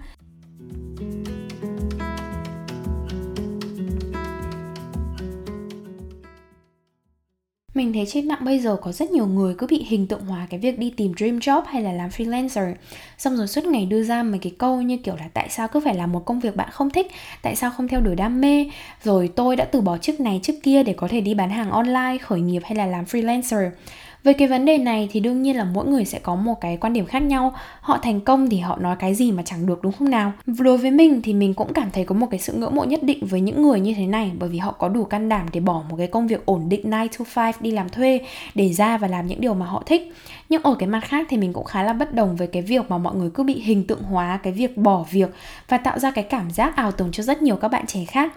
Mình 7.74 7.92
thấy 7.92 8.06
trên 8.06 8.28
mạng 8.28 8.44
bây 8.44 8.58
giờ 8.58 8.76
có 8.82 8.92
rất 8.92 9.10
nhiều 9.10 9.26
người 9.26 9.54
cứ 9.58 9.66
bị 9.66 9.84
hình 9.88 10.06
tượng 10.06 10.24
hóa 10.24 10.46
cái 10.50 10.60
việc 10.60 10.78
đi 10.78 10.90
tìm 10.96 11.12
dream 11.16 11.38
job 11.38 11.62
hay 11.66 11.82
là 11.82 11.92
làm 11.92 12.10
freelancer. 12.10 12.74
Xong 13.18 13.36
rồi 13.36 13.46
suốt 13.46 13.64
ngày 13.64 13.86
đưa 13.86 14.02
ra 14.02 14.22
mấy 14.22 14.38
cái 14.38 14.52
câu 14.58 14.82
như 14.82 14.96
kiểu 14.96 15.16
là 15.16 15.28
tại 15.34 15.48
sao 15.48 15.68
cứ 15.68 15.80
phải 15.80 15.94
làm 15.94 16.12
một 16.12 16.24
công 16.24 16.40
việc 16.40 16.56
bạn 16.56 16.68
không 16.72 16.90
thích? 16.90 17.06
Tại 17.42 17.56
sao 17.56 17.70
không 17.70 17.88
theo 17.88 18.00
đuổi 18.00 18.16
đam 18.16 18.40
mê? 18.40 18.70
Rồi 19.02 19.30
tôi 19.36 19.56
đã 19.56 19.64
từ 19.64 19.80
bỏ 19.80 19.98
chức 19.98 20.20
này 20.20 20.40
chức 20.42 20.56
kia 20.62 20.82
để 20.82 20.92
có 20.92 21.08
thể 21.08 21.20
đi 21.20 21.34
bán 21.34 21.50
hàng 21.50 21.70
online, 21.70 22.18
khởi 22.18 22.40
nghiệp 22.40 22.62
hay 22.64 22.74
là 22.74 22.86
làm 22.86 23.04
freelancer 23.04 23.70
về 24.24 24.32
cái 24.32 24.48
vấn 24.48 24.64
đề 24.64 24.78
này 24.78 25.08
thì 25.12 25.20
đương 25.20 25.42
nhiên 25.42 25.56
là 25.56 25.64
mỗi 25.64 25.86
người 25.86 26.04
sẽ 26.04 26.18
có 26.18 26.34
một 26.34 26.60
cái 26.60 26.76
quan 26.76 26.92
điểm 26.92 27.06
khác 27.06 27.22
nhau. 27.22 27.54
Họ 27.80 27.98
thành 28.02 28.20
công 28.20 28.48
thì 28.48 28.58
họ 28.58 28.78
nói 28.78 28.96
cái 28.98 29.14
gì 29.14 29.32
mà 29.32 29.42
chẳng 29.46 29.66
được, 29.66 29.82
đúng 29.82 29.92
không 29.92 30.10
nào? 30.10 30.32
Đối 30.46 30.78
với 30.78 30.90
mình 30.90 31.22
thì 31.22 31.32
mình 31.32 31.54
cũng 31.54 31.72
cảm 31.72 31.90
thấy 31.90 32.04
có 32.04 32.14
một 32.14 32.26
cái 32.30 32.40
sự 32.40 32.52
ngưỡng 32.52 32.74
mộ 32.74 32.84
nhất 32.84 33.02
định 33.02 33.26
với 33.26 33.40
những 33.40 33.62
người 33.62 33.80
như 33.80 33.94
thế 33.94 34.06
này, 34.06 34.32
bởi 34.38 34.48
vì 34.48 34.58
họ 34.58 34.72
có 34.72 34.88
đủ 34.88 35.04
can 35.04 35.28
đảm 35.28 35.46
để 35.52 35.60
bỏ 35.60 35.82
một 35.90 35.96
cái 35.98 36.06
công 36.06 36.26
việc 36.26 36.46
ổn 36.46 36.68
định 36.68 36.82
9 36.82 36.90
to 36.90 37.42
5 37.42 37.52
đi 37.60 37.70
làm 37.70 37.88
thuê, 37.88 38.20
để 38.54 38.72
ra 38.72 38.98
và 38.98 39.08
làm 39.08 39.26
những 39.26 39.40
điều 39.40 39.54
mà 39.54 39.66
họ 39.66 39.82
thích. 39.86 40.14
Nhưng 40.48 40.62
ở 40.62 40.74
cái 40.74 40.88
mặt 40.88 41.00
khác 41.04 41.26
thì 41.30 41.36
mình 41.36 41.52
cũng 41.52 41.64
khá 41.64 41.82
là 41.82 41.92
bất 41.92 42.14
đồng 42.14 42.36
với 42.36 42.46
cái 42.46 42.62
việc 42.62 42.90
mà 42.90 42.98
mọi 42.98 43.14
người 43.14 43.30
cứ 43.34 43.42
bị 43.42 43.60
hình 43.60 43.86
tượng 43.86 44.02
hóa, 44.02 44.40
cái 44.42 44.52
việc 44.52 44.76
bỏ 44.76 45.04
việc 45.10 45.30
và 45.68 45.78
tạo 45.78 45.98
ra 45.98 46.10
cái 46.10 46.24
cảm 46.24 46.50
giác 46.50 46.76
ảo 46.76 46.92
tưởng 46.92 47.12
cho 47.12 47.22
rất 47.22 47.42
nhiều 47.42 47.56
các 47.56 47.68
bạn 47.68 47.86
trẻ 47.86 48.04
khác. 48.04 48.32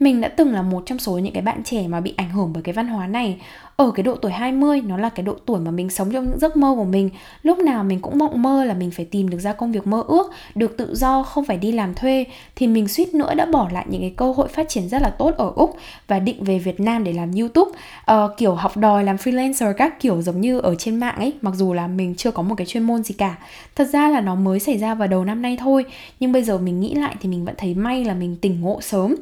Mình 0.00 0.20
đã 0.20 0.28
từng 0.28 0.52
là 0.52 0.62
một 0.62 0.82
trong 0.86 0.98
số 0.98 1.18
những 1.18 1.32
cái 1.32 1.42
bạn 1.42 1.62
trẻ 1.64 1.88
mà 1.88 2.00
bị 2.00 2.14
ảnh 2.16 2.30
hưởng 2.30 2.52
bởi 2.52 2.62
cái 2.62 2.72
văn 2.72 2.88
hóa 2.88 3.06
này 3.06 3.38
ở 3.78 3.90
cái 3.90 4.02
độ 4.02 4.16
tuổi 4.16 4.32
20 4.32 4.80
nó 4.80 4.96
là 4.96 5.08
cái 5.08 5.24
độ 5.24 5.34
tuổi 5.46 5.60
mà 5.60 5.70
mình 5.70 5.90
sống 5.90 6.10
trong 6.12 6.24
những 6.24 6.38
giấc 6.38 6.56
mơ 6.56 6.74
của 6.76 6.84
mình. 6.84 7.10
Lúc 7.42 7.58
nào 7.58 7.84
mình 7.84 8.00
cũng 8.00 8.18
mộng 8.18 8.42
mơ 8.42 8.64
là 8.64 8.74
mình 8.74 8.90
phải 8.90 9.04
tìm 9.04 9.30
được 9.30 9.38
ra 9.38 9.52
công 9.52 9.72
việc 9.72 9.86
mơ 9.86 10.02
ước 10.08 10.32
được 10.54 10.76
tự 10.76 10.94
do 10.94 11.22
không 11.22 11.44
phải 11.44 11.56
đi 11.56 11.72
làm 11.72 11.94
thuê. 11.94 12.24
Thì 12.56 12.66
mình 12.66 12.88
suýt 12.88 13.14
nữa 13.14 13.34
đã 13.34 13.46
bỏ 13.46 13.68
lại 13.72 13.86
những 13.88 14.00
cái 14.00 14.14
cơ 14.16 14.32
hội 14.32 14.48
phát 14.48 14.68
triển 14.68 14.88
rất 14.88 15.02
là 15.02 15.10
tốt 15.10 15.34
ở 15.36 15.52
úc 15.56 15.76
và 16.08 16.18
định 16.18 16.44
về 16.44 16.58
việt 16.58 16.80
nam 16.80 17.04
để 17.04 17.12
làm 17.12 17.32
youtube. 17.32 17.70
Uh, 18.12 18.16
kiểu 18.36 18.54
học 18.54 18.76
đòi 18.76 19.04
làm 19.04 19.16
freelancer 19.16 19.72
các 19.72 20.00
kiểu 20.00 20.22
giống 20.22 20.40
như 20.40 20.58
ở 20.58 20.74
trên 20.74 20.96
mạng 21.00 21.16
ấy 21.18 21.32
mặc 21.40 21.54
dù 21.54 21.72
là 21.72 21.86
mình 21.86 22.14
chưa 22.14 22.30
có 22.30 22.42
một 22.42 22.54
cái 22.54 22.66
chuyên 22.66 22.82
môn 22.82 23.02
gì 23.02 23.14
cả. 23.18 23.36
Thật 23.74 23.88
ra 23.92 24.08
là 24.08 24.20
nó 24.20 24.34
mới 24.34 24.60
xảy 24.60 24.78
ra 24.78 24.94
vào 24.94 25.08
đầu 25.08 25.24
năm 25.24 25.42
nay 25.42 25.56
thôi 25.60 25.84
nhưng 26.20 26.32
bây 26.32 26.42
giờ 26.42 26.58
mình 26.58 26.80
nghĩ 26.80 26.94
lại 26.94 27.16
thì 27.20 27.28
mình 27.28 27.44
vẫn 27.44 27.54
thấy 27.58 27.74
may 27.74 28.04
là 28.04 28.14
mình 28.14 28.36
tỉnh 28.40 28.60
ngộ 28.60 28.80
sớm. 28.80 29.14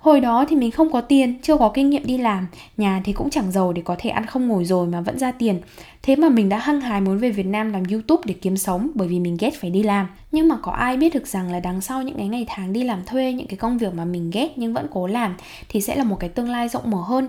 Hồi 0.00 0.20
đó 0.20 0.44
thì 0.48 0.56
mình 0.56 0.70
không 0.70 0.92
có 0.92 1.00
tiền, 1.00 1.38
chưa 1.42 1.56
có 1.56 1.68
kinh 1.68 1.90
nghiệm 1.90 2.06
đi 2.06 2.18
làm, 2.18 2.46
nhà 2.76 3.00
thì 3.04 3.12
cũng 3.12 3.30
chẳng 3.30 3.52
giàu 3.52 3.72
để 3.72 3.82
có 3.84 3.96
thể 3.98 4.10
ăn 4.10 4.26
không 4.26 4.48
ngồi 4.48 4.64
rồi 4.64 4.86
mà 4.86 5.00
vẫn 5.00 5.18
ra 5.18 5.32
tiền. 5.32 5.60
Thế 6.02 6.16
mà 6.16 6.28
mình 6.28 6.48
đã 6.48 6.58
hăng 6.58 6.80
hái 6.80 7.00
muốn 7.00 7.18
về 7.18 7.30
Việt 7.30 7.46
Nam 7.46 7.72
làm 7.72 7.82
YouTube 7.90 8.22
để 8.24 8.34
kiếm 8.34 8.56
sống 8.56 8.90
bởi 8.94 9.08
vì 9.08 9.18
mình 9.20 9.36
ghét 9.40 9.50
phải 9.60 9.70
đi 9.70 9.82
làm. 9.82 10.06
Nhưng 10.32 10.48
mà 10.48 10.56
có 10.62 10.72
ai 10.72 10.96
biết 10.96 11.14
được 11.14 11.26
rằng 11.26 11.52
là 11.52 11.60
đằng 11.60 11.80
sau 11.80 12.02
những 12.02 12.16
cái 12.16 12.28
ngày 12.28 12.46
tháng 12.48 12.72
đi 12.72 12.82
làm 12.82 13.04
thuê, 13.06 13.32
những 13.32 13.46
cái 13.46 13.56
công 13.56 13.78
việc 13.78 13.94
mà 13.94 14.04
mình 14.04 14.30
ghét 14.30 14.52
nhưng 14.56 14.74
vẫn 14.74 14.86
cố 14.90 15.06
làm 15.06 15.34
thì 15.68 15.80
sẽ 15.80 15.96
là 15.96 16.04
một 16.04 16.16
cái 16.20 16.30
tương 16.30 16.50
lai 16.50 16.68
rộng 16.68 16.90
mở 16.90 17.00
hơn 17.00 17.28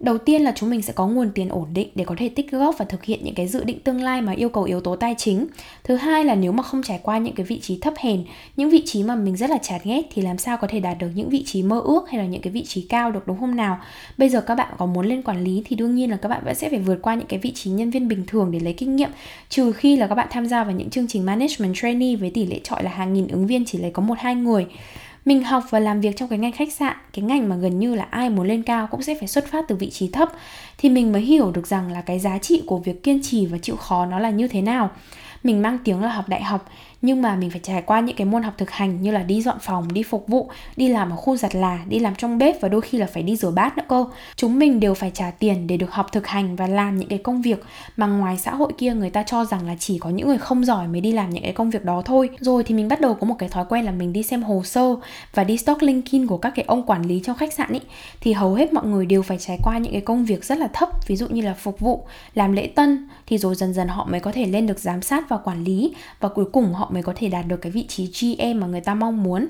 đầu 0.00 0.18
tiên 0.18 0.42
là 0.42 0.52
chúng 0.56 0.70
mình 0.70 0.82
sẽ 0.82 0.92
có 0.92 1.06
nguồn 1.06 1.30
tiền 1.34 1.48
ổn 1.48 1.66
định 1.72 1.88
để 1.94 2.04
có 2.04 2.14
thể 2.18 2.28
tích 2.28 2.50
góp 2.50 2.78
và 2.78 2.84
thực 2.84 3.04
hiện 3.04 3.20
những 3.24 3.34
cái 3.34 3.48
dự 3.48 3.64
định 3.64 3.80
tương 3.80 4.02
lai 4.02 4.22
mà 4.22 4.32
yêu 4.32 4.48
cầu 4.48 4.64
yếu 4.64 4.80
tố 4.80 4.96
tài 4.96 5.14
chính. 5.18 5.46
Thứ 5.84 5.96
hai 5.96 6.24
là 6.24 6.34
nếu 6.34 6.52
mà 6.52 6.62
không 6.62 6.82
trải 6.82 7.00
qua 7.02 7.18
những 7.18 7.34
cái 7.34 7.46
vị 7.46 7.60
trí 7.60 7.78
thấp 7.78 7.94
hèn, 7.98 8.24
những 8.56 8.70
vị 8.70 8.82
trí 8.86 9.02
mà 9.02 9.14
mình 9.14 9.36
rất 9.36 9.50
là 9.50 9.58
chán 9.62 9.80
ghét 9.84 10.02
thì 10.14 10.22
làm 10.22 10.38
sao 10.38 10.56
có 10.56 10.66
thể 10.66 10.80
đạt 10.80 10.98
được 10.98 11.08
những 11.14 11.28
vị 11.28 11.42
trí 11.46 11.62
mơ 11.62 11.80
ước 11.84 12.10
hay 12.10 12.18
là 12.18 12.26
những 12.26 12.42
cái 12.42 12.52
vị 12.52 12.64
trí 12.64 12.82
cao 12.82 13.10
được, 13.10 13.26
đúng 13.26 13.38
không 13.38 13.56
nào? 13.56 13.78
Bây 14.18 14.28
giờ 14.28 14.40
các 14.40 14.54
bạn 14.54 14.74
có 14.78 14.86
muốn 14.86 15.06
lên 15.06 15.22
quản 15.22 15.44
lý 15.44 15.62
thì 15.66 15.76
đương 15.76 15.94
nhiên 15.94 16.10
là 16.10 16.16
các 16.16 16.28
bạn 16.28 16.42
vẫn 16.44 16.54
sẽ 16.54 16.68
phải 16.68 16.78
vượt 16.78 16.98
qua 17.02 17.14
những 17.14 17.26
cái 17.26 17.38
vị 17.38 17.52
trí 17.54 17.70
nhân 17.70 17.90
viên 17.90 18.08
bình 18.08 18.24
thường 18.26 18.50
để 18.50 18.60
lấy 18.60 18.72
kinh 18.72 18.96
nghiệm. 18.96 19.10
Trừ 19.48 19.72
khi 19.72 19.96
là 19.96 20.06
các 20.06 20.14
bạn 20.14 20.28
tham 20.30 20.46
gia 20.46 20.64
vào 20.64 20.72
những 20.72 20.90
chương 20.90 21.08
trình 21.08 21.26
management 21.26 21.74
trainee 21.76 22.16
với 22.16 22.30
tỷ 22.30 22.46
lệ 22.46 22.60
chọi 22.64 22.82
là 22.82 22.90
hàng 22.90 23.12
nghìn 23.12 23.28
ứng 23.28 23.46
viên 23.46 23.64
chỉ 23.64 23.78
lấy 23.78 23.90
có 23.90 24.02
một 24.02 24.14
hai 24.18 24.34
người 24.34 24.66
mình 25.24 25.44
học 25.44 25.64
và 25.70 25.78
làm 25.78 26.00
việc 26.00 26.16
trong 26.16 26.28
cái 26.28 26.38
ngành 26.38 26.52
khách 26.52 26.72
sạn, 26.72 26.96
cái 27.12 27.24
ngành 27.24 27.48
mà 27.48 27.56
gần 27.56 27.78
như 27.78 27.94
là 27.94 28.06
ai 28.10 28.30
muốn 28.30 28.46
lên 28.46 28.62
cao 28.62 28.86
cũng 28.90 29.02
sẽ 29.02 29.14
phải 29.18 29.28
xuất 29.28 29.46
phát 29.46 29.64
từ 29.68 29.76
vị 29.76 29.90
trí 29.90 30.08
thấp. 30.08 30.32
Thì 30.78 30.88
mình 30.88 31.12
mới 31.12 31.22
hiểu 31.22 31.50
được 31.50 31.66
rằng 31.66 31.92
là 31.92 32.00
cái 32.00 32.18
giá 32.18 32.38
trị 32.38 32.62
của 32.66 32.78
việc 32.78 33.02
kiên 33.02 33.20
trì 33.22 33.46
và 33.46 33.58
chịu 33.58 33.76
khó 33.76 34.06
nó 34.06 34.18
là 34.18 34.30
như 34.30 34.48
thế 34.48 34.62
nào 34.62 34.90
mình 35.42 35.62
mang 35.62 35.78
tiếng 35.84 36.02
là 36.02 36.12
học 36.12 36.28
đại 36.28 36.42
học, 36.42 36.68
nhưng 37.02 37.22
mà 37.22 37.36
mình 37.36 37.50
phải 37.50 37.60
trải 37.62 37.82
qua 37.82 38.00
những 38.00 38.16
cái 38.16 38.24
môn 38.24 38.42
học 38.42 38.54
thực 38.58 38.70
hành 38.70 39.02
như 39.02 39.10
là 39.10 39.22
đi 39.22 39.42
dọn 39.42 39.56
phòng, 39.60 39.92
đi 39.92 40.02
phục 40.02 40.28
vụ, 40.28 40.50
đi 40.76 40.88
làm 40.88 41.10
ở 41.10 41.16
khu 41.16 41.36
giặt 41.36 41.54
là, 41.54 41.78
đi 41.88 41.98
làm 41.98 42.14
trong 42.14 42.38
bếp 42.38 42.60
và 42.60 42.68
đôi 42.68 42.80
khi 42.80 42.98
là 42.98 43.06
phải 43.06 43.22
đi 43.22 43.36
rửa 43.36 43.50
bát 43.50 43.78
nữa 43.78 43.84
cô 43.88 44.08
chúng 44.36 44.58
mình 44.58 44.80
đều 44.80 44.94
phải 44.94 45.10
trả 45.14 45.30
tiền 45.30 45.66
để 45.66 45.76
được 45.76 45.92
học 45.92 46.12
thực 46.12 46.26
hành 46.26 46.56
và 46.56 46.66
làm 46.66 46.98
những 46.98 47.08
cái 47.08 47.18
công 47.18 47.42
việc 47.42 47.64
mà 47.96 48.06
ngoài 48.06 48.38
xã 48.38 48.54
hội 48.54 48.72
kia 48.78 48.94
người 48.94 49.10
ta 49.10 49.22
cho 49.22 49.44
rằng 49.44 49.66
là 49.66 49.74
chỉ 49.78 49.98
có 49.98 50.10
những 50.10 50.28
người 50.28 50.38
không 50.38 50.64
giỏi 50.64 50.88
mới 50.88 51.00
đi 51.00 51.12
làm 51.12 51.30
những 51.30 51.42
cái 51.42 51.52
công 51.52 51.70
việc 51.70 51.84
đó 51.84 52.02
thôi. 52.04 52.30
Rồi 52.40 52.64
thì 52.64 52.74
mình 52.74 52.88
bắt 52.88 53.00
đầu 53.00 53.14
có 53.14 53.26
một 53.26 53.36
cái 53.38 53.48
thói 53.48 53.64
quen 53.68 53.84
là 53.84 53.92
mình 53.92 54.12
đi 54.12 54.22
xem 54.22 54.42
hồ 54.42 54.62
sơ 54.64 54.94
và 55.34 55.44
đi 55.44 55.56
stock 55.56 55.82
linkedin 55.82 56.26
của 56.26 56.38
các 56.38 56.52
cái 56.54 56.64
ông 56.68 56.82
quản 56.82 57.02
lý 57.02 57.20
trong 57.24 57.36
khách 57.36 57.52
sạn 57.52 57.72
ý. 57.72 57.80
Thì 58.20 58.32
hầu 58.32 58.54
hết 58.54 58.72
mọi 58.72 58.86
người 58.86 59.06
đều 59.06 59.22
phải 59.22 59.38
trải 59.38 59.58
qua 59.62 59.78
những 59.78 59.92
cái 59.92 60.00
công 60.00 60.24
việc 60.24 60.44
rất 60.44 60.58
là 60.58 60.68
thấp, 60.72 60.88
ví 61.06 61.16
dụ 61.16 61.28
như 61.28 61.42
là 61.42 61.54
phục 61.54 61.80
vụ, 61.80 62.06
làm 62.34 62.52
lễ 62.52 62.66
tân 62.66 63.08
thì 63.30 63.38
rồi 63.38 63.54
dần 63.54 63.74
dần 63.74 63.88
họ 63.88 64.06
mới 64.10 64.20
có 64.20 64.32
thể 64.32 64.46
lên 64.46 64.66
được 64.66 64.78
giám 64.78 65.02
sát 65.02 65.28
và 65.28 65.36
quản 65.36 65.64
lý 65.64 65.94
và 66.20 66.28
cuối 66.28 66.44
cùng 66.52 66.74
họ 66.74 66.90
mới 66.92 67.02
có 67.02 67.12
thể 67.16 67.28
đạt 67.28 67.46
được 67.46 67.56
cái 67.56 67.72
vị 67.72 67.86
trí 67.88 68.06
GM 68.06 68.60
mà 68.60 68.66
người 68.66 68.80
ta 68.80 68.94
mong 68.94 69.22
muốn. 69.22 69.46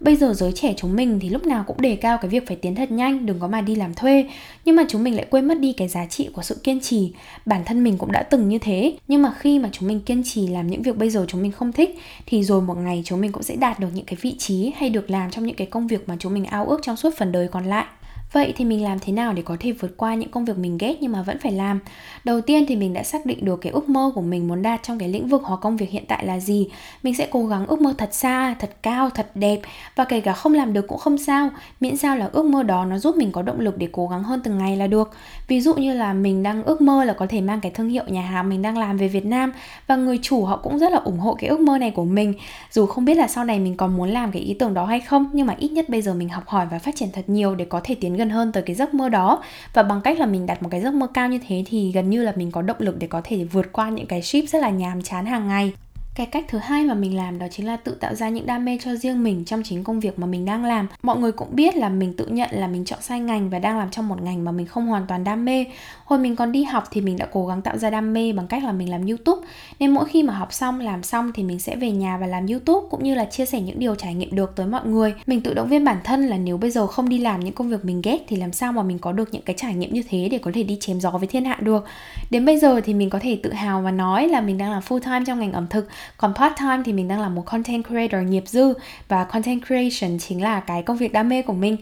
Bây 0.00 0.16
giờ 0.16 0.34
giới 0.34 0.52
trẻ 0.52 0.74
chúng 0.76 0.96
mình 0.96 1.20
thì 1.20 1.28
lúc 1.28 1.46
nào 1.46 1.64
cũng 1.66 1.80
đề 1.80 1.96
cao 1.96 2.18
cái 2.18 2.28
việc 2.28 2.46
phải 2.46 2.56
tiến 2.56 2.74
thật 2.74 2.90
nhanh, 2.90 3.26
đừng 3.26 3.40
có 3.40 3.48
mà 3.48 3.60
đi 3.60 3.74
làm 3.74 3.94
thuê. 3.94 4.30
Nhưng 4.64 4.76
mà 4.76 4.82
chúng 4.88 5.04
mình 5.04 5.16
lại 5.16 5.26
quên 5.30 5.48
mất 5.48 5.60
đi 5.60 5.72
cái 5.72 5.88
giá 5.88 6.06
trị 6.06 6.28
của 6.32 6.42
sự 6.42 6.60
kiên 6.62 6.80
trì. 6.80 7.12
Bản 7.46 7.64
thân 7.64 7.84
mình 7.84 7.98
cũng 7.98 8.12
đã 8.12 8.22
từng 8.22 8.48
như 8.48 8.58
thế, 8.58 8.96
nhưng 9.08 9.22
mà 9.22 9.32
khi 9.38 9.58
mà 9.58 9.68
chúng 9.72 9.88
mình 9.88 10.00
kiên 10.00 10.22
trì 10.24 10.46
làm 10.46 10.66
những 10.66 10.82
việc 10.82 10.96
bây 10.96 11.10
giờ 11.10 11.24
chúng 11.28 11.42
mình 11.42 11.52
không 11.52 11.72
thích, 11.72 11.98
thì 12.26 12.44
rồi 12.44 12.62
một 12.62 12.74
ngày 12.74 13.02
chúng 13.04 13.20
mình 13.20 13.32
cũng 13.32 13.42
sẽ 13.42 13.56
đạt 13.56 13.80
được 13.80 13.88
những 13.94 14.06
cái 14.06 14.16
vị 14.20 14.34
trí 14.38 14.72
hay 14.76 14.90
được 14.90 15.10
làm 15.10 15.30
trong 15.30 15.46
những 15.46 15.56
cái 15.56 15.66
công 15.66 15.86
việc 15.86 16.08
mà 16.08 16.16
chúng 16.18 16.34
mình 16.34 16.44
ao 16.44 16.66
ước 16.66 16.80
trong 16.82 16.96
suốt 16.96 17.10
phần 17.16 17.32
đời 17.32 17.48
còn 17.48 17.64
lại. 17.64 17.84
Vậy 18.32 18.52
thì 18.56 18.64
mình 18.64 18.82
làm 18.82 18.98
thế 18.98 19.12
nào 19.12 19.32
để 19.32 19.42
có 19.42 19.56
thể 19.60 19.72
vượt 19.72 19.96
qua 19.96 20.14
những 20.14 20.30
công 20.30 20.44
việc 20.44 20.58
mình 20.58 20.78
ghét 20.78 20.96
nhưng 21.00 21.12
mà 21.12 21.22
vẫn 21.22 21.38
phải 21.38 21.52
làm? 21.52 21.80
Đầu 22.24 22.40
tiên 22.40 22.64
thì 22.68 22.76
mình 22.76 22.92
đã 22.92 23.02
xác 23.02 23.26
định 23.26 23.44
được 23.44 23.56
cái 23.56 23.72
ước 23.72 23.88
mơ 23.88 24.10
của 24.14 24.20
mình 24.20 24.48
muốn 24.48 24.62
đạt 24.62 24.82
trong 24.82 24.98
cái 24.98 25.08
lĩnh 25.08 25.28
vực 25.28 25.42
hoặc 25.44 25.60
công 25.60 25.76
việc 25.76 25.90
hiện 25.90 26.04
tại 26.08 26.26
là 26.26 26.40
gì. 26.40 26.68
Mình 27.02 27.14
sẽ 27.14 27.28
cố 27.30 27.46
gắng 27.46 27.66
ước 27.66 27.80
mơ 27.80 27.94
thật 27.98 28.14
xa, 28.14 28.54
thật 28.58 28.70
cao, 28.82 29.10
thật 29.10 29.30
đẹp 29.34 29.60
và 29.96 30.04
kể 30.04 30.20
cả 30.20 30.32
không 30.32 30.54
làm 30.54 30.72
được 30.72 30.86
cũng 30.88 30.98
không 30.98 31.18
sao, 31.18 31.50
miễn 31.80 31.96
sao 31.96 32.16
là 32.16 32.30
ước 32.32 32.44
mơ 32.44 32.62
đó 32.62 32.84
nó 32.84 32.98
giúp 32.98 33.16
mình 33.16 33.32
có 33.32 33.42
động 33.42 33.60
lực 33.60 33.78
để 33.78 33.88
cố 33.92 34.08
gắng 34.08 34.22
hơn 34.22 34.40
từng 34.44 34.58
ngày 34.58 34.76
là 34.76 34.86
được. 34.86 35.10
Ví 35.48 35.60
dụ 35.60 35.74
như 35.74 35.94
là 35.94 36.12
mình 36.12 36.42
đang 36.42 36.62
ước 36.64 36.80
mơ 36.80 37.04
là 37.04 37.12
có 37.12 37.26
thể 37.28 37.40
mang 37.40 37.60
cái 37.60 37.72
thương 37.72 37.88
hiệu 37.88 38.04
nhà 38.06 38.22
hàng 38.22 38.48
mình 38.48 38.62
đang 38.62 38.78
làm 38.78 38.96
về 38.96 39.08
Việt 39.08 39.26
Nam 39.26 39.52
và 39.86 39.96
người 39.96 40.18
chủ 40.22 40.44
họ 40.44 40.56
cũng 40.56 40.78
rất 40.78 40.92
là 40.92 40.98
ủng 40.98 41.18
hộ 41.18 41.34
cái 41.34 41.50
ước 41.50 41.60
mơ 41.60 41.78
này 41.78 41.90
của 41.90 42.04
mình. 42.04 42.34
Dù 42.70 42.86
không 42.86 43.04
biết 43.04 43.16
là 43.16 43.28
sau 43.28 43.44
này 43.44 43.58
mình 43.58 43.76
còn 43.76 43.96
muốn 43.96 44.10
làm 44.10 44.32
cái 44.32 44.42
ý 44.42 44.54
tưởng 44.54 44.74
đó 44.74 44.84
hay 44.84 45.00
không, 45.00 45.30
nhưng 45.32 45.46
mà 45.46 45.54
ít 45.58 45.72
nhất 45.72 45.88
bây 45.88 46.02
giờ 46.02 46.14
mình 46.14 46.28
học 46.28 46.44
hỏi 46.46 46.66
và 46.70 46.78
phát 46.78 46.96
triển 46.96 47.08
thật 47.12 47.24
nhiều 47.26 47.54
để 47.54 47.64
có 47.64 47.80
thể 47.84 47.94
tiến 47.94 48.15
gần 48.16 48.30
hơn 48.30 48.52
tới 48.52 48.62
cái 48.62 48.76
giấc 48.76 48.94
mơ 48.94 49.08
đó. 49.08 49.42
Và 49.72 49.82
bằng 49.82 50.00
cách 50.00 50.18
là 50.18 50.26
mình 50.26 50.46
đặt 50.46 50.62
một 50.62 50.68
cái 50.68 50.80
giấc 50.80 50.94
mơ 50.94 51.06
cao 51.14 51.28
như 51.28 51.38
thế 51.48 51.64
thì 51.66 51.92
gần 51.92 52.10
như 52.10 52.22
là 52.22 52.32
mình 52.36 52.50
có 52.50 52.62
động 52.62 52.76
lực 52.80 52.98
để 52.98 53.06
có 53.06 53.20
thể 53.24 53.44
vượt 53.44 53.72
qua 53.72 53.90
những 53.90 54.06
cái 54.06 54.22
ship 54.22 54.48
rất 54.48 54.62
là 54.62 54.70
nhàm 54.70 55.02
chán 55.02 55.26
hàng 55.26 55.48
ngày 55.48 55.72
cái 56.16 56.26
cách 56.26 56.44
thứ 56.48 56.58
hai 56.58 56.84
mà 56.84 56.94
mình 56.94 57.16
làm 57.16 57.38
đó 57.38 57.46
chính 57.50 57.66
là 57.66 57.76
tự 57.76 57.94
tạo 57.94 58.14
ra 58.14 58.28
những 58.28 58.46
đam 58.46 58.64
mê 58.64 58.78
cho 58.82 58.94
riêng 58.94 59.24
mình 59.24 59.44
trong 59.44 59.62
chính 59.62 59.84
công 59.84 60.00
việc 60.00 60.18
mà 60.18 60.26
mình 60.26 60.44
đang 60.44 60.64
làm. 60.64 60.88
Mọi 61.02 61.18
người 61.18 61.32
cũng 61.32 61.48
biết 61.50 61.76
là 61.76 61.88
mình 61.88 62.14
tự 62.16 62.26
nhận 62.26 62.50
là 62.52 62.66
mình 62.66 62.84
chọn 62.84 62.98
sai 63.02 63.20
ngành 63.20 63.50
và 63.50 63.58
đang 63.58 63.78
làm 63.78 63.90
trong 63.90 64.08
một 64.08 64.22
ngành 64.22 64.44
mà 64.44 64.52
mình 64.52 64.66
không 64.66 64.86
hoàn 64.86 65.06
toàn 65.06 65.24
đam 65.24 65.44
mê. 65.44 65.64
Hồi 66.04 66.18
mình 66.18 66.36
còn 66.36 66.52
đi 66.52 66.64
học 66.64 66.84
thì 66.90 67.00
mình 67.00 67.16
đã 67.16 67.26
cố 67.32 67.46
gắng 67.46 67.62
tạo 67.62 67.78
ra 67.78 67.90
đam 67.90 68.12
mê 68.12 68.32
bằng 68.32 68.46
cách 68.46 68.64
là 68.64 68.72
mình 68.72 68.90
làm 68.90 69.06
youtube. 69.06 69.46
Nên 69.78 69.90
mỗi 69.90 70.04
khi 70.04 70.22
mà 70.22 70.34
học 70.34 70.52
xong, 70.52 70.80
làm 70.80 71.02
xong 71.02 71.32
thì 71.34 71.42
mình 71.42 71.58
sẽ 71.58 71.76
về 71.76 71.90
nhà 71.90 72.16
và 72.16 72.26
làm 72.26 72.46
youtube 72.46 72.86
cũng 72.90 73.04
như 73.04 73.14
là 73.14 73.24
chia 73.24 73.46
sẻ 73.46 73.60
những 73.60 73.78
điều 73.78 73.94
trải 73.94 74.14
nghiệm 74.14 74.34
được 74.34 74.52
tới 74.56 74.66
mọi 74.66 74.86
người. 74.86 75.14
Mình 75.26 75.40
tự 75.40 75.54
động 75.54 75.68
viên 75.68 75.84
bản 75.84 75.96
thân 76.04 76.26
là 76.26 76.36
nếu 76.36 76.56
bây 76.56 76.70
giờ 76.70 76.86
không 76.86 77.08
đi 77.08 77.18
làm 77.18 77.40
những 77.40 77.54
công 77.54 77.68
việc 77.68 77.84
mình 77.84 78.02
ghét 78.02 78.18
thì 78.28 78.36
làm 78.36 78.52
sao 78.52 78.72
mà 78.72 78.82
mình 78.82 78.98
có 78.98 79.12
được 79.12 79.28
những 79.32 79.42
cái 79.42 79.56
trải 79.58 79.74
nghiệm 79.74 79.92
như 79.92 80.02
thế 80.08 80.28
để 80.30 80.38
có 80.38 80.50
thể 80.54 80.62
đi 80.62 80.76
chém 80.80 81.00
gió 81.00 81.10
với 81.10 81.26
thiên 81.26 81.44
hạ 81.44 81.58
được. 81.60 81.84
Đến 82.30 82.44
bây 82.44 82.58
giờ 82.58 82.80
thì 82.80 82.94
mình 82.94 83.10
có 83.10 83.18
thể 83.22 83.40
tự 83.42 83.52
hào 83.52 83.82
và 83.82 83.90
nói 83.90 84.28
là 84.28 84.40
mình 84.40 84.58
đang 84.58 84.70
làm 84.70 84.82
full 84.82 84.98
time 84.98 85.24
trong 85.26 85.40
ngành 85.40 85.52
ẩm 85.52 85.66
thực 85.70 85.88
còn 86.16 86.34
part 86.34 86.54
time 86.58 86.82
thì 86.84 86.92
mình 86.92 87.08
đang 87.08 87.20
là 87.20 87.28
một 87.28 87.42
content 87.46 87.86
creator 87.86 88.22
nghiệp 88.28 88.44
dư. 88.46 88.74
Và 89.08 89.24
content 89.24 89.66
creation 89.66 90.18
chính 90.18 90.42
là 90.42 90.60
cái 90.60 90.82
công 90.82 90.96
việc 90.96 91.12
đam 91.12 91.28
mê 91.28 91.42
của 91.42 91.52
mình. 91.52 91.76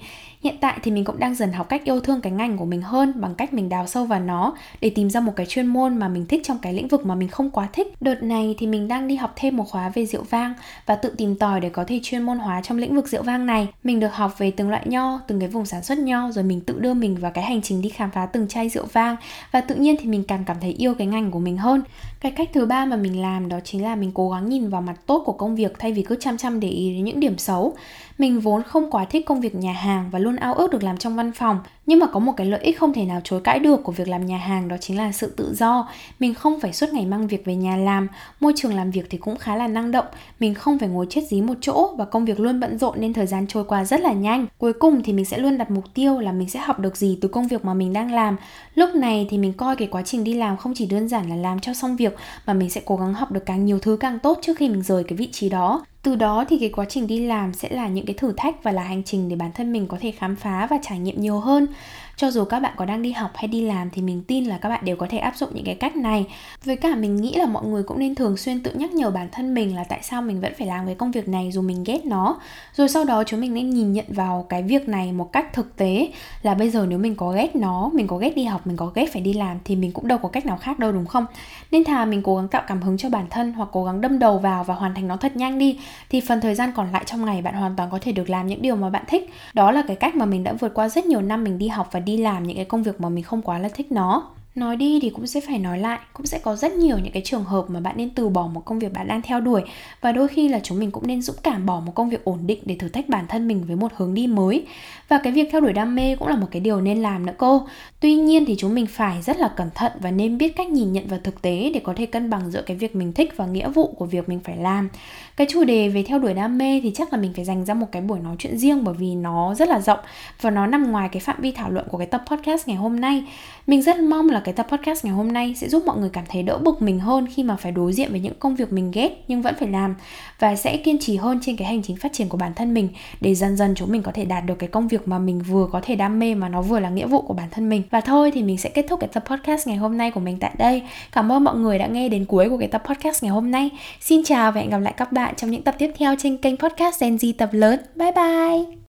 Hiện 0.44 0.56
tại 0.60 0.78
thì 0.82 0.90
mình 0.90 1.04
cũng 1.04 1.18
đang 1.18 1.34
dần 1.34 1.52
học 1.52 1.68
cách 1.68 1.84
yêu 1.84 2.00
thương 2.00 2.20
cái 2.20 2.32
ngành 2.32 2.56
của 2.56 2.64
mình 2.64 2.82
hơn 2.82 3.12
bằng 3.20 3.34
cách 3.34 3.54
mình 3.54 3.68
đào 3.68 3.86
sâu 3.86 4.04
vào 4.04 4.20
nó 4.20 4.54
để 4.80 4.90
tìm 4.90 5.10
ra 5.10 5.20
một 5.20 5.32
cái 5.36 5.46
chuyên 5.46 5.66
môn 5.66 5.98
mà 5.98 6.08
mình 6.08 6.26
thích 6.26 6.40
trong 6.44 6.58
cái 6.58 6.72
lĩnh 6.72 6.88
vực 6.88 7.06
mà 7.06 7.14
mình 7.14 7.28
không 7.28 7.50
quá 7.50 7.68
thích. 7.72 8.02
Đợt 8.02 8.22
này 8.22 8.54
thì 8.58 8.66
mình 8.66 8.88
đang 8.88 9.08
đi 9.08 9.16
học 9.16 9.32
thêm 9.36 9.56
một 9.56 9.64
khóa 9.68 9.88
về 9.88 10.06
rượu 10.06 10.22
vang 10.22 10.54
và 10.86 10.96
tự 10.96 11.14
tìm 11.16 11.36
tòi 11.36 11.60
để 11.60 11.68
có 11.68 11.84
thể 11.84 12.00
chuyên 12.02 12.22
môn 12.22 12.38
hóa 12.38 12.62
trong 12.62 12.78
lĩnh 12.78 12.94
vực 12.94 13.08
rượu 13.08 13.22
vang 13.22 13.46
này. 13.46 13.68
Mình 13.84 14.00
được 14.00 14.14
học 14.14 14.38
về 14.38 14.50
từng 14.50 14.70
loại 14.70 14.82
nho, 14.86 15.20
từng 15.26 15.40
cái 15.40 15.48
vùng 15.48 15.66
sản 15.66 15.82
xuất 15.82 15.98
nho 15.98 16.30
rồi 16.30 16.44
mình 16.44 16.60
tự 16.60 16.78
đưa 16.78 16.94
mình 16.94 17.16
vào 17.16 17.30
cái 17.30 17.44
hành 17.44 17.62
trình 17.62 17.82
đi 17.82 17.88
khám 17.88 18.10
phá 18.10 18.26
từng 18.26 18.48
chai 18.48 18.68
rượu 18.68 18.86
vang 18.92 19.16
và 19.52 19.60
tự 19.60 19.74
nhiên 19.74 19.96
thì 20.00 20.08
mình 20.08 20.24
càng 20.24 20.44
cảm 20.44 20.56
thấy 20.60 20.70
yêu 20.72 20.94
cái 20.94 21.06
ngành 21.06 21.30
của 21.30 21.40
mình 21.40 21.56
hơn. 21.56 21.82
Cái 22.20 22.32
cách 22.32 22.50
thứ 22.52 22.66
ba 22.66 22.84
mà 22.84 22.96
mình 22.96 23.22
làm 23.22 23.48
đó 23.48 23.60
chính 23.64 23.82
là 23.82 23.94
mình 23.94 24.10
cố 24.14 24.30
gắng 24.30 24.48
nhìn 24.48 24.68
vào 24.68 24.82
mặt 24.82 24.96
tốt 25.06 25.22
của 25.26 25.32
công 25.32 25.56
việc 25.56 25.78
thay 25.78 25.92
vì 25.92 26.02
cứ 26.02 26.16
chăm 26.20 26.36
chăm 26.36 26.60
để 26.60 26.68
ý 26.68 26.94
đến 26.94 27.04
những 27.04 27.20
điểm 27.20 27.38
xấu. 27.38 27.74
Mình 28.18 28.40
vốn 28.40 28.62
không 28.62 28.90
quá 28.90 29.04
thích 29.04 29.26
công 29.26 29.40
việc 29.40 29.54
nhà 29.54 29.72
hàng 29.72 30.08
và 30.10 30.18
luôn 30.18 30.36
ao 30.36 30.54
ước 30.54 30.72
được 30.72 30.82
làm 30.82 30.96
trong 30.96 31.16
văn 31.16 31.32
phòng. 31.32 31.58
Nhưng 31.86 31.98
mà 31.98 32.06
có 32.06 32.20
một 32.20 32.32
cái 32.36 32.46
lợi 32.46 32.60
ích 32.60 32.78
không 32.78 32.92
thể 32.92 33.04
nào 33.04 33.20
chối 33.24 33.40
cãi 33.40 33.58
được 33.58 33.80
của 33.84 33.92
việc 33.92 34.08
làm 34.08 34.26
nhà 34.26 34.38
hàng 34.38 34.68
đó 34.68 34.76
chính 34.80 34.98
là 34.98 35.12
sự 35.12 35.34
tự 35.36 35.54
do. 35.54 35.88
Mình 36.18 36.34
không 36.34 36.60
phải 36.60 36.72
suốt 36.72 36.92
ngày 36.92 37.06
mang 37.06 37.26
việc 37.26 37.44
về 37.44 37.54
nhà 37.54 37.76
làm. 37.76 38.08
Môi 38.40 38.52
trường 38.56 38.74
làm 38.74 38.90
việc 38.90 39.06
thì 39.10 39.18
cũng 39.18 39.36
khá 39.36 39.56
là 39.56 39.68
năng 39.68 39.90
động. 39.90 40.06
Mình 40.40 40.54
không 40.54 40.78
phải 40.78 40.88
ngồi 40.88 41.06
chết 41.10 41.22
dí 41.30 41.42
một 41.42 41.54
chỗ 41.60 41.94
và 41.96 42.04
công 42.04 42.24
việc 42.24 42.40
luôn 42.40 42.60
bận 42.60 42.78
rộn 42.78 43.00
nên 43.00 43.12
thời 43.12 43.26
gian 43.26 43.46
trôi 43.46 43.64
qua 43.64 43.84
rất 43.84 44.00
là 44.00 44.12
nhanh. 44.12 44.46
Cuối 44.58 44.72
cùng 44.72 45.02
thì 45.02 45.12
mình 45.12 45.24
sẽ 45.24 45.38
luôn 45.38 45.58
đặt 45.58 45.70
mục 45.70 45.84
tiêu 45.94 46.20
là 46.20 46.32
mình 46.32 46.48
sẽ 46.48 46.60
học 46.60 46.78
được 46.78 46.96
gì 46.96 47.18
từ 47.20 47.28
công 47.28 47.48
việc 47.48 47.64
mà 47.64 47.74
mình 47.74 47.92
đang 47.92 48.12
làm. 48.12 48.36
Lúc 48.74 48.94
này 48.94 49.26
thì 49.30 49.38
mình 49.38 49.52
coi 49.52 49.76
cái 49.76 49.88
quá 49.88 50.02
trình 50.02 50.24
đi 50.24 50.34
làm 50.34 50.56
không 50.56 50.72
chỉ 50.74 50.86
đơn 50.86 51.08
giản 51.08 51.28
là 51.28 51.36
làm 51.36 51.60
cho 51.60 51.74
xong 51.74 51.96
việc, 51.96 52.16
mà 52.46 52.52
mình 52.52 52.70
sẽ 52.70 52.80
cố 52.84 52.96
gắng 52.96 53.14
học 53.14 53.32
được 53.32 53.46
càng 53.46 53.64
nhiều 53.64 53.78
thứ 53.78 53.96
càng 54.00 54.18
tốt 54.18 54.38
trước 54.42 54.58
khi 54.58 54.68
mình 54.68 54.82
rời 54.82 55.04
cái 55.04 55.16
vị 55.16 55.28
trí 55.32 55.48
đó 55.48 55.84
từ 56.04 56.16
đó 56.16 56.44
thì 56.48 56.58
cái 56.58 56.68
quá 56.68 56.84
trình 56.84 57.06
đi 57.06 57.18
làm 57.18 57.52
sẽ 57.52 57.68
là 57.70 57.88
những 57.88 58.06
cái 58.06 58.14
thử 58.14 58.32
thách 58.36 58.62
và 58.62 58.72
là 58.72 58.82
hành 58.82 59.02
trình 59.02 59.28
để 59.28 59.36
bản 59.36 59.50
thân 59.54 59.72
mình 59.72 59.86
có 59.86 59.98
thể 60.00 60.10
khám 60.10 60.36
phá 60.36 60.66
và 60.70 60.78
trải 60.82 60.98
nghiệm 60.98 61.20
nhiều 61.20 61.38
hơn 61.38 61.66
cho 62.16 62.30
dù 62.30 62.44
các 62.44 62.60
bạn 62.60 62.74
có 62.76 62.84
đang 62.84 63.02
đi 63.02 63.12
học 63.12 63.30
hay 63.34 63.48
đi 63.48 63.60
làm 63.60 63.90
thì 63.90 64.02
mình 64.02 64.22
tin 64.26 64.44
là 64.44 64.58
các 64.58 64.68
bạn 64.68 64.84
đều 64.84 64.96
có 64.96 65.06
thể 65.10 65.18
áp 65.18 65.36
dụng 65.36 65.50
những 65.52 65.64
cái 65.64 65.74
cách 65.74 65.96
này. 65.96 66.26
Với 66.64 66.76
cả 66.76 66.94
mình 66.94 67.16
nghĩ 67.16 67.34
là 67.34 67.46
mọi 67.46 67.66
người 67.66 67.82
cũng 67.82 67.98
nên 67.98 68.14
thường 68.14 68.36
xuyên 68.36 68.62
tự 68.62 68.72
nhắc 68.74 68.94
nhở 68.94 69.10
bản 69.10 69.28
thân 69.32 69.54
mình 69.54 69.76
là 69.76 69.84
tại 69.84 70.00
sao 70.02 70.22
mình 70.22 70.40
vẫn 70.40 70.52
phải 70.58 70.66
làm 70.66 70.86
cái 70.86 70.94
công 70.94 71.10
việc 71.10 71.28
này 71.28 71.50
dù 71.52 71.62
mình 71.62 71.84
ghét 71.84 72.06
nó. 72.06 72.36
Rồi 72.74 72.88
sau 72.88 73.04
đó 73.04 73.24
chúng 73.24 73.40
mình 73.40 73.54
nên 73.54 73.70
nhìn 73.70 73.92
nhận 73.92 74.04
vào 74.08 74.46
cái 74.48 74.62
việc 74.62 74.88
này 74.88 75.12
một 75.12 75.32
cách 75.32 75.52
thực 75.52 75.76
tế 75.76 76.08
là 76.42 76.54
bây 76.54 76.70
giờ 76.70 76.86
nếu 76.88 76.98
mình 76.98 77.16
có 77.16 77.30
ghét 77.30 77.56
nó, 77.56 77.90
mình 77.94 78.06
có 78.06 78.16
ghét 78.16 78.36
đi 78.36 78.44
học, 78.44 78.66
mình 78.66 78.76
có 78.76 78.86
ghét 78.86 79.12
phải 79.12 79.22
đi 79.22 79.32
làm 79.32 79.58
thì 79.64 79.76
mình 79.76 79.92
cũng 79.92 80.08
đâu 80.08 80.18
có 80.18 80.28
cách 80.28 80.46
nào 80.46 80.56
khác 80.56 80.78
đâu, 80.78 80.92
đúng 80.92 81.06
không? 81.06 81.26
Nên 81.70 81.84
thà 81.84 82.04
mình 82.04 82.22
cố 82.22 82.36
gắng 82.36 82.48
tạo 82.48 82.62
cảm 82.66 82.82
hứng 82.82 82.96
cho 82.96 83.08
bản 83.08 83.26
thân 83.30 83.52
hoặc 83.52 83.68
cố 83.72 83.84
gắng 83.84 84.00
đâm 84.00 84.18
đầu 84.18 84.38
vào 84.38 84.64
và 84.64 84.74
hoàn 84.74 84.94
thành 84.94 85.08
nó 85.08 85.16
thật 85.16 85.36
nhanh 85.36 85.58
đi, 85.58 85.78
thì 86.08 86.20
phần 86.20 86.40
thời 86.40 86.54
gian 86.54 86.72
còn 86.72 86.92
lại 86.92 87.02
trong 87.06 87.24
ngày 87.24 87.42
bạn 87.42 87.54
hoàn 87.54 87.76
toàn 87.76 87.90
có 87.90 87.98
thể 88.02 88.12
được 88.12 88.30
làm 88.30 88.46
những 88.46 88.62
điều 88.62 88.76
mà 88.76 88.90
bạn 88.90 89.04
thích. 89.06 89.30
Đó 89.54 89.70
là 89.70 89.82
cái 89.86 89.96
cách 89.96 90.16
mà 90.16 90.24
mình 90.24 90.44
đã 90.44 90.52
vượt 90.52 90.74
qua 90.74 90.88
rất 90.88 91.06
nhiều 91.06 91.20
năm 91.20 91.44
mình 91.44 91.58
đi 91.58 91.68
học 91.68 91.88
và 91.92 92.00
đi 92.04 92.16
làm 92.16 92.42
những 92.42 92.56
cái 92.56 92.64
công 92.64 92.82
việc 92.82 93.00
mà 93.00 93.08
mình 93.08 93.24
không 93.24 93.42
quá 93.42 93.58
là 93.58 93.68
thích 93.68 93.92
nó. 93.92 94.30
Nói 94.54 94.76
đi 94.76 94.98
thì 95.02 95.10
cũng 95.10 95.26
sẽ 95.26 95.40
phải 95.40 95.58
nói 95.58 95.78
lại, 95.78 95.98
cũng 96.12 96.26
sẽ 96.26 96.38
có 96.38 96.56
rất 96.56 96.72
nhiều 96.72 96.98
những 96.98 97.12
cái 97.12 97.22
trường 97.24 97.44
hợp 97.44 97.64
mà 97.68 97.80
bạn 97.80 97.96
nên 97.96 98.10
từ 98.10 98.28
bỏ 98.28 98.46
một 98.46 98.64
công 98.64 98.78
việc 98.78 98.92
bạn 98.92 99.08
đang 99.08 99.22
theo 99.22 99.40
đuổi. 99.40 99.62
Và 100.00 100.12
đôi 100.12 100.28
khi 100.28 100.48
là 100.48 100.60
chúng 100.62 100.78
mình 100.78 100.90
cũng 100.90 101.06
nên 101.06 101.22
dũng 101.22 101.36
cảm 101.42 101.66
bỏ 101.66 101.80
một 101.80 101.92
công 101.94 102.10
việc 102.10 102.24
ổn 102.24 102.38
định 102.46 102.58
để 102.64 102.76
thử 102.78 102.88
thách 102.88 103.08
bản 103.08 103.26
thân 103.28 103.48
mình 103.48 103.64
với 103.66 103.76
một 103.76 103.92
hướng 103.96 104.14
đi 104.14 104.26
mới. 104.26 104.66
Và 105.08 105.20
cái 105.24 105.32
việc 105.32 105.48
theo 105.52 105.60
đuổi 105.60 105.72
đam 105.72 105.94
mê 105.94 106.16
cũng 106.16 106.28
là 106.28 106.36
một 106.36 106.46
cái 106.50 106.60
điều 106.60 106.80
nên 106.80 107.02
làm 107.02 107.26
nữa 107.26 107.32
cô. 107.38 107.66
Tuy 108.00 108.14
nhiên 108.14 108.44
thì 108.44 108.54
chúng 108.58 108.74
mình 108.74 108.86
phải 108.86 109.22
rất 109.22 109.36
là 109.36 109.48
cẩn 109.56 109.70
thận 109.74 109.92
và 110.00 110.10
nên 110.10 110.38
biết 110.38 110.56
cách 110.56 110.68
nhìn 110.68 110.92
nhận 110.92 111.06
vào 111.06 111.20
thực 111.24 111.42
tế 111.42 111.70
để 111.74 111.80
có 111.84 111.94
thể 111.96 112.06
cân 112.06 112.30
bằng 112.30 112.50
giữa 112.50 112.62
cái 112.62 112.76
việc 112.76 112.96
mình 112.96 113.12
thích 113.12 113.32
và 113.36 113.46
nghĩa 113.46 113.68
vụ 113.68 113.86
của 113.86 114.06
việc 114.06 114.28
mình 114.28 114.40
phải 114.44 114.56
làm 114.56 114.88
cái 115.36 115.46
chủ 115.50 115.64
đề 115.64 115.88
về 115.88 116.02
theo 116.02 116.18
đuổi 116.18 116.34
đam 116.34 116.58
mê 116.58 116.80
thì 116.82 116.92
chắc 116.94 117.12
là 117.12 117.18
mình 117.18 117.32
phải 117.36 117.44
dành 117.44 117.64
ra 117.64 117.74
một 117.74 117.86
cái 117.92 118.02
buổi 118.02 118.18
nói 118.20 118.36
chuyện 118.38 118.58
riêng 118.58 118.84
bởi 118.84 118.94
vì 118.94 119.14
nó 119.14 119.54
rất 119.54 119.68
là 119.68 119.80
rộng 119.80 119.98
và 120.40 120.50
nó 120.50 120.66
nằm 120.66 120.92
ngoài 120.92 121.08
cái 121.12 121.20
phạm 121.20 121.36
vi 121.40 121.52
thảo 121.52 121.70
luận 121.70 121.86
của 121.90 121.98
cái 121.98 122.06
tập 122.06 122.22
podcast 122.26 122.68
ngày 122.68 122.76
hôm 122.76 123.00
nay. 123.00 123.24
Mình 123.66 123.82
rất 123.82 123.98
mong 123.98 124.30
là 124.30 124.40
cái 124.40 124.54
tập 124.54 124.66
podcast 124.70 125.04
ngày 125.04 125.14
hôm 125.14 125.32
nay 125.32 125.54
sẽ 125.56 125.68
giúp 125.68 125.82
mọi 125.86 125.98
người 125.98 126.10
cảm 126.12 126.24
thấy 126.28 126.42
đỡ 126.42 126.58
bực 126.58 126.82
mình 126.82 127.00
hơn 127.00 127.26
khi 127.34 127.42
mà 127.42 127.56
phải 127.56 127.72
đối 127.72 127.92
diện 127.92 128.10
với 128.10 128.20
những 128.20 128.34
công 128.38 128.56
việc 128.56 128.72
mình 128.72 128.90
ghét 128.90 129.24
nhưng 129.28 129.42
vẫn 129.42 129.54
phải 129.58 129.68
làm 129.68 129.94
và 130.38 130.56
sẽ 130.56 130.76
kiên 130.76 130.98
trì 130.98 131.16
hơn 131.16 131.40
trên 131.42 131.56
cái 131.56 131.68
hành 131.68 131.82
trình 131.82 131.96
phát 131.96 132.12
triển 132.12 132.28
của 132.28 132.36
bản 132.36 132.54
thân 132.54 132.74
mình 132.74 132.88
để 133.20 133.34
dần 133.34 133.56
dần 133.56 133.74
chúng 133.74 133.92
mình 133.92 134.02
có 134.02 134.12
thể 134.12 134.24
đạt 134.24 134.46
được 134.46 134.58
cái 134.58 134.68
công 134.68 134.88
việc 134.88 135.08
mà 135.08 135.18
mình 135.18 135.40
vừa 135.40 135.66
có 135.72 135.80
thể 135.82 135.96
đam 135.96 136.18
mê 136.18 136.34
mà 136.34 136.48
nó 136.48 136.62
vừa 136.62 136.78
là 136.80 136.90
nghĩa 136.90 137.06
vụ 137.06 137.20
của 137.22 137.34
bản 137.34 137.48
thân 137.50 137.68
mình. 137.68 137.82
Và 137.90 138.00
thôi 138.00 138.30
thì 138.34 138.42
mình 138.42 138.58
sẽ 138.58 138.70
kết 138.70 138.86
thúc 138.88 139.00
cái 139.00 139.08
tập 139.12 139.24
podcast 139.26 139.68
ngày 139.68 139.76
hôm 139.76 139.96
nay 139.96 140.10
của 140.10 140.20
mình 140.20 140.38
tại 140.40 140.52
đây. 140.58 140.82
Cảm 141.12 141.32
ơn 141.32 141.44
mọi 141.44 141.56
người 141.56 141.78
đã 141.78 141.86
nghe 141.86 142.08
đến 142.08 142.24
cuối 142.24 142.48
của 142.48 142.58
cái 142.58 142.68
tập 142.68 142.82
podcast 142.86 143.22
ngày 143.22 143.32
hôm 143.32 143.50
nay. 143.50 143.70
Xin 144.00 144.24
chào 144.24 144.52
và 144.52 144.60
hẹn 144.60 144.70
gặp 144.70 144.78
lại 144.78 144.94
các 144.96 145.12
bạn 145.12 145.23
bạn 145.24 145.34
trong 145.36 145.50
những 145.50 145.62
tập 145.62 145.74
tiếp 145.78 145.90
theo 145.98 146.14
trên 146.18 146.36
kênh 146.36 146.56
podcast 146.56 147.00
Gen 147.00 147.16
Z 147.16 147.32
tập 147.38 147.48
lớn. 147.52 147.80
Bye 147.96 148.12
bye! 148.12 148.83